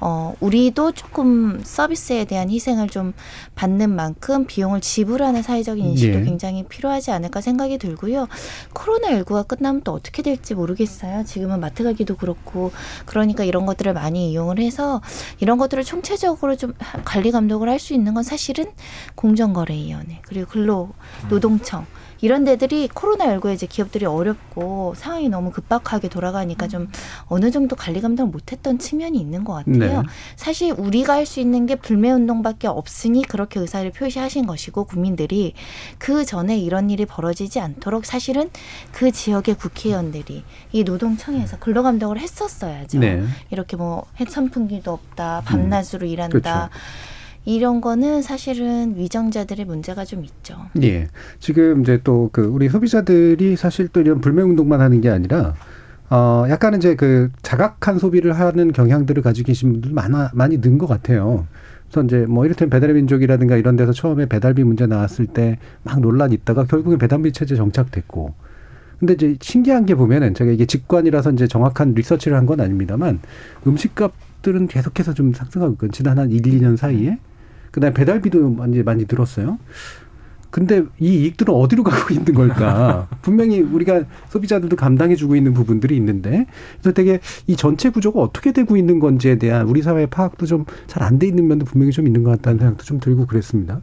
[0.00, 3.12] 어, 우리도 조금 서비스에 대한 희생을 좀
[3.54, 6.24] 받는 만큼 비용을 지불하는 사회적인 인식도 예.
[6.24, 8.26] 굉장히 필요하지 않을까 생각이 들고요.
[8.74, 11.24] 코로나19가 끝나면 또 어떻게 될지 모르겠어요.
[11.24, 12.72] 지금은 마트 가기도 그렇고
[13.06, 15.00] 그러니까 이런 것들을 많이 이용을 해서
[15.38, 16.74] 이런 것들을 총체적으로 좀
[17.04, 18.72] 관리 감독을 할 수 있는 건 사실은
[19.14, 20.90] 공정거래위원회 그리고 근로
[21.28, 21.86] 노동청
[22.20, 26.88] 이런 데들이 코로나19에 이제 기업들이 어렵고 상황이 너무 급박하게 돌아가니까 좀
[27.26, 30.00] 어느 정도 관리 감독을 못했던 측면이 있는 것 같아요.
[30.00, 30.08] 네.
[30.36, 35.54] 사실 우리가 할 수 있는 게 불매 운동밖에 없으니 그렇게 의사를 표시하신 것이고 국민들이
[35.98, 38.50] 그 전에 이런 일이 벌어지지 않도록 사실은
[38.92, 42.98] 그 지역의 국회의원들이 이 노동청에서 근로 감독을 했었어야죠.
[42.98, 43.22] 네.
[43.50, 46.70] 이렇게 뭐 해선풍기도 없다, 밤낮으로 일한다.
[46.70, 47.13] 그렇죠.
[47.44, 50.56] 이런 거는 사실은 위정자들의 문제가 좀 있죠.
[50.82, 51.08] 예.
[51.40, 55.54] 지금 이제 또 그 우리 소비자들이 사실 또 이런 불매 운동만 하는 게 아니라
[56.10, 60.86] 어 약간은 이제 그 자각한 소비를 하는 경향들을 가지고 계신 분들 많아 많이 는 것
[60.86, 61.46] 같아요.
[61.90, 66.34] 그래서 이제 뭐 이를테면 배달의 민족이라든가 이런 데서 처음에 배달비 문제 나왔을 때 막 논란이
[66.34, 68.34] 있다가 결국엔 배달비 체제 정착됐고
[69.00, 73.20] 근데 이제 신기한 게 보면은 제가 이게 직관이라서 이제 정확한 리서치를 한 건 아닙니다만
[73.66, 75.90] 음식값들은 계속해서 좀 상승하고 있거든요.
[75.92, 77.18] 지난 한 1, 2년 사이에.
[77.74, 79.58] 그다음에 배달비도 많이 많이 늘었어요.
[80.50, 83.08] 근데 이 이익들은 어디로 가고 있는 걸까?
[83.22, 86.46] 분명히 우리가 소비자들도 감당해주고 있는 부분들이 있는데,
[86.80, 87.18] 그래서 되게
[87.48, 91.26] 이 전체 구조가 어떻게 되고 있는 건지에 대한 우리 사회의 파악도 좀 잘 안 돼
[91.26, 93.80] 있는 면도 분명히 좀 있는 것 같다는 생각도 좀 들고 그랬습니다.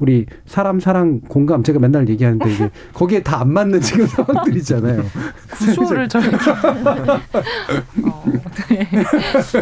[0.00, 5.02] 우리 사람 사랑 공감 제가 맨날 얘기하는데 이게 거기에 다 안 맞는 지금 상황들이잖아요.
[5.56, 6.20] 구조를 좀
[8.04, 8.24] 어,
[8.68, 8.86] 네.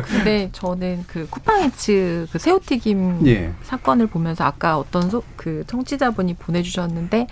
[0.05, 3.53] 근데 저는 그 쿠팡이츠 그 새우튀김 예.
[3.63, 7.29] 사건을 보면서 아까 어떤 소, 그 청취자분이 보내주셨는데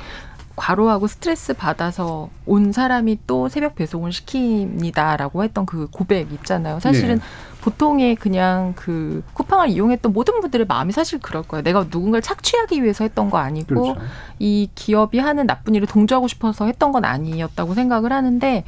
[0.55, 6.81] 과로하고 스트레스 받아서 온 사람이 또 새벽 배송을 시킵니다라고 했던 그 고백 있잖아요.
[6.81, 7.21] 사실은 네.
[7.67, 11.65] 보통의 그냥 그 쿠팡을 이용했던 모든 분들의 마음이 사실 그럴 거예요.
[11.65, 13.97] 내가 누군가를 착취하기 위해서 했던 거 아니고 그렇죠.
[14.39, 18.63] 이 기업이 하는 나쁜 일을 동조하고 싶어서 했던 건 아니었다고 생각을 하는데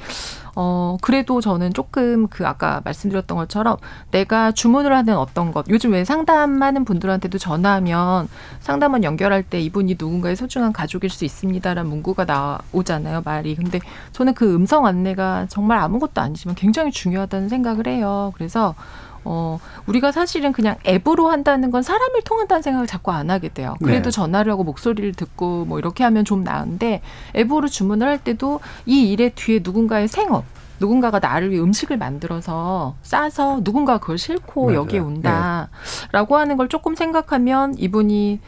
[0.61, 3.77] 어 그래도 저는 조금 그 아까 말씀드렸던 것처럼
[4.11, 8.27] 내가 주문을 하는 어떤 것 요즘 왜 상담하는 분들한테도 전화하면
[8.59, 13.55] 상담원 연결할 때 이분이 누군가의 소중한 가족일 수 있습니다라는 문구가 나오잖아요 말이.
[13.55, 13.79] 근데
[14.11, 18.33] 저는 그 음성 안내가 정말 아무것도 아니지만 굉장히 중요하다는 생각을 해요.
[18.35, 18.75] 그래서
[19.31, 23.75] 어, 우리가 사실은 그냥 앱으로 한다는 건 사람을 통한다는 생각을 자꾸 안 하게 돼요.
[23.85, 24.11] 그래도 네.
[24.11, 27.03] 전화를 하고 목소리를 듣고 뭐 이렇게 하면 좀 나은데
[27.37, 30.45] 앱으로 주문을 할 때도 이 일의 뒤에 누군가의 생업
[30.81, 34.79] 누군가가 나를 위해 음식을 만들어서 싸서 누군가가 그걸 싣고 맞아요.
[34.81, 38.41] 여기에 온다라고 하는 걸 조금 생각하면 이분이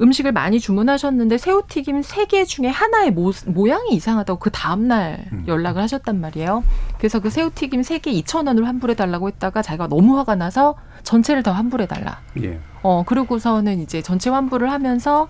[0.00, 6.20] 음식을 많이 주문하셨는데 새우튀김 세 개 중에 하나의 모, 모양이 이상하다고 그 다음날 연락을 하셨단
[6.20, 6.62] 말이에요.
[6.98, 12.20] 그래서 그 새우튀김 세개 2천 원을 환불해달라고 했다가 자기가 너무 화가 나서 전체를 다 환불해달라.
[12.42, 12.58] 예.
[12.82, 15.28] 어, 그러고서는 이제 전체 환불을 하면서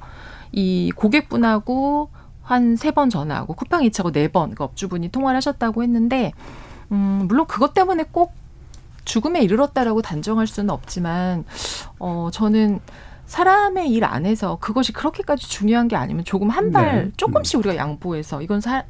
[0.52, 2.10] 이 고객분하고
[2.42, 6.32] 한 세 번 전화하고 쿠팡 이차고 네 번, 그 업주분이 통화를 하셨다고 했는데,
[6.92, 8.32] 음, 물론 그것 때문에 꼭
[9.04, 11.44] 죽음에 이르렀다라고 단정할 수는 없지만,
[11.98, 12.78] 어, 저는
[13.26, 17.12] 사람의 일 안에서 그것이 그렇게까지 중요한 게 아니면 조금 한발 네.
[17.16, 18.84] 조금씩 우리가 양보해서 이건 사,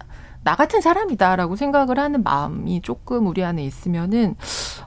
[0.44, 4.36] 나 같은 사람이다라고 생각을 하는 마음이 조금 우리 안에 있으면은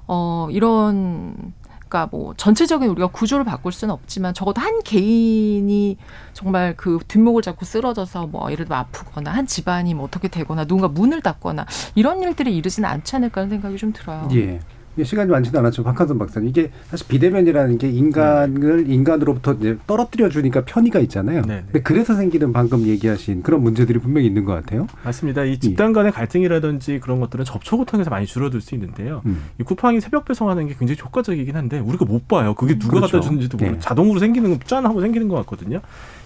[0.08, 1.54] 어 이런
[1.90, 5.98] 그러니까 뭐 전체적인 우리가 구조를 바꿀 수는 없지만 적어도 한 개인이
[6.34, 10.88] 정말 그 뒷목을 잡고 쓰러져서 뭐 예를 들어 아프거나 한 집안이 뭐 어떻게 되거나 누군가
[10.88, 14.30] 문을 닫거나 이런 일들이 이르지는 않지 않을까 하는 생각이 좀 들어요.
[14.34, 14.60] 예.
[15.04, 15.84] 시간이 많지도 않았죠.
[15.84, 16.50] 박한선 박사님.
[16.50, 21.42] 이게 사실 비대면이라는 게 인간을 인간으로부터 이제 떨어뜨려 주니까 편의가 있잖아요.
[21.44, 24.88] 근데 그래서 생기는 방금 얘기하신 그런 문제들이 분명히 있는 것 같아요.
[25.04, 25.44] 맞습니다.
[25.44, 29.22] 이 집단 간의 갈등이라든지 그런 것들은 접촉을 통해서 많이 줄어들 수 있는데요.
[29.26, 29.44] 음.
[29.60, 32.54] 이 쿠팡이 새벽 배송하는 게 굉장히 효과적이긴 한데 우리가 못 봐요.
[32.54, 33.18] 그게 누가 그렇죠.
[33.18, 33.80] 갖다 주는지도 모르고 네.
[33.82, 35.82] 자동으로 생기는 짠 하고 생기는 것 같거든요.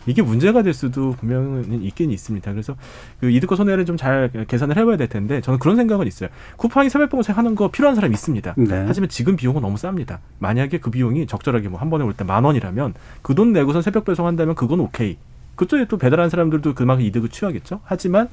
[0.05, 2.51] 이게 문제가 될 수도 분명히 있긴 있습니다.
[2.51, 2.75] 그래서
[3.19, 6.29] 그 이득과 손해를 좀 잘 계산을 해봐야 될 텐데 저는 그런 생각은 있어요.
[6.57, 8.55] 쿠팡이 새벽 배송 하는 거 필요한 사람이 있습니다.
[8.57, 8.83] 네.
[8.87, 10.17] 하지만 지금 비용은 너무 쌉니다.
[10.39, 14.05] 만약에 그 비용이 적절하게 뭐 한 번에 올 때 만 원이라면 그 돈 내고선 새벽
[14.05, 15.17] 배송한다면 그건 오케이.
[15.55, 17.81] 그쪽에 또 배달한 사람들도 그만큼 이득을 취하겠죠.
[17.83, 18.27] 하지만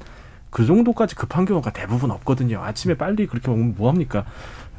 [0.49, 2.61] 그 정도까지 급한 경우가 대부분 없거든요.
[2.61, 4.25] 아침에 빨리 그렇게 먹으면 뭐 합니까?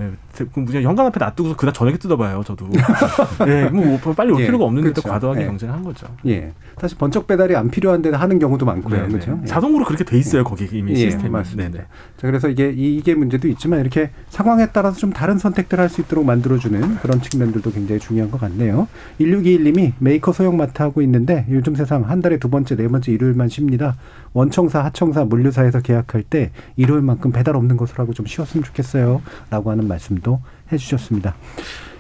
[0.01, 2.43] 예, 그 그냥 현관 앞에 놔두고서 그다 저녁에 뜯어봐요.
[2.45, 2.67] 저도.
[3.47, 5.03] 예, 뭐 빨리 올 예, 필요가 없는데 그렇죠.
[5.03, 5.47] 또 과도하게 예.
[5.47, 6.07] 경쟁한 거죠.
[6.27, 6.53] 예.
[6.81, 9.03] 사실 번쩍 배달이 안 필요한 데 하는 경우도 많고요.
[9.03, 9.33] 네, 그렇죠?
[9.33, 9.41] 네.
[9.43, 9.47] 예.
[9.47, 10.45] 자동으로 그렇게 돼 있어요.
[10.45, 11.29] 거기 이미 예, 시스템이.
[11.29, 11.71] 맞습니다.
[11.71, 11.85] 네, 네.
[12.17, 16.01] 자, 그래서 이게 이게 문제도 있지만 이렇게 상황에 따라서 좀 다른 선택들 을 할 수
[16.01, 18.89] 있도록 만들어 주는 그런 측면들도 굉장히 중요한 것 같네요.
[19.19, 23.13] 1621 님이 메이커 소형 마트 하고 있는데 요즘 세상 한 달에 두 번째, 네 번째
[23.13, 23.97] 일요일만 쉽니다.
[24.33, 29.21] 원청사, 하청사, 물류사에서 계약할 때 일요일만큼 배달 없는 것으로 하고 좀 쉬었으면 좋겠어요.
[29.51, 30.41] 라고 하는 말씀도
[30.73, 31.35] 해주셨습니다.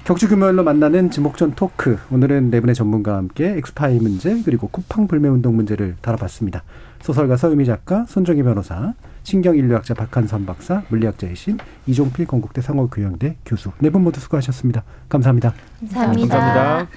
[0.04, 1.96] 격주 금요일로 만나는 지목전 토크.
[2.10, 6.64] 오늘은 네 분의 전문가와 함께 엑스파일 문제 그리고 쿠팡 불매 운동 문제를 다뤄봤습니다.
[7.00, 14.02] 소설가 서유미 작가, 손정혜 변호사, 신경인류학자 박한선 박사, 물리학자이신 이종필 건국대 상호교양대 교수 네 분
[14.02, 14.82] 모두 수고하셨습니다.
[15.08, 15.54] 감사합니다.
[15.80, 16.38] 감사합니다.
[16.38, 16.90] 감사합니다.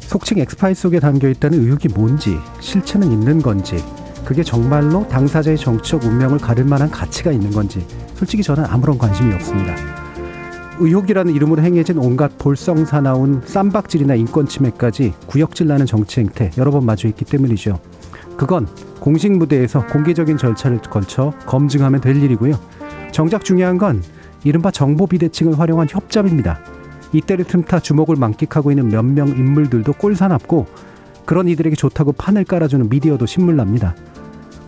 [0.00, 3.82] 속칭 엑스파일 속에 담겨 있다는 의혹이 뭔지, 실체는 있는 건지,
[4.26, 9.76] 그게 정말로 당사자의 정치적 운명을 가릴 만한 가치가 있는 건지, 솔직히 저는 아무런 관심이 없습니다.
[10.80, 17.24] 의혹이라는 이름으로 행해진 온갖 볼썽사나운 쌈박질이나 인권 침해까지 구역질 나는 정치 행태 여러 번 마주했기
[17.24, 17.78] 때문이죠.
[18.36, 18.66] 그건
[18.98, 22.58] 공식 무대에서 공개적인 절차를 걸쳐 검증하면 될 일이고요.
[23.12, 24.02] 정작 중요한 건
[24.42, 26.58] 이른바 정보 비대칭을 활용한 협잡입니다.
[27.12, 30.66] 이때를 틈타 주목을 만끽하고 있는 몇 명 인물들도 꼴사납고
[31.24, 33.94] 그런 이들에게 좋다고 판을 깔아주는 미디어도 신물납니다.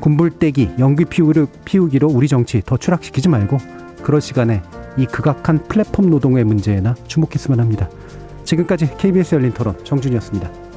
[0.01, 3.59] 군불대기, 연기 피우기, 피우기 로 우리 정치 더 추락시키지 말고
[4.03, 4.63] 그럴 시간에
[4.97, 7.89] 이 극악한 플랫폼 노동의 문제에나 주목했으면 합니다.
[8.45, 10.68] 지금까지 KBS 열린 토론 정준이었습니다.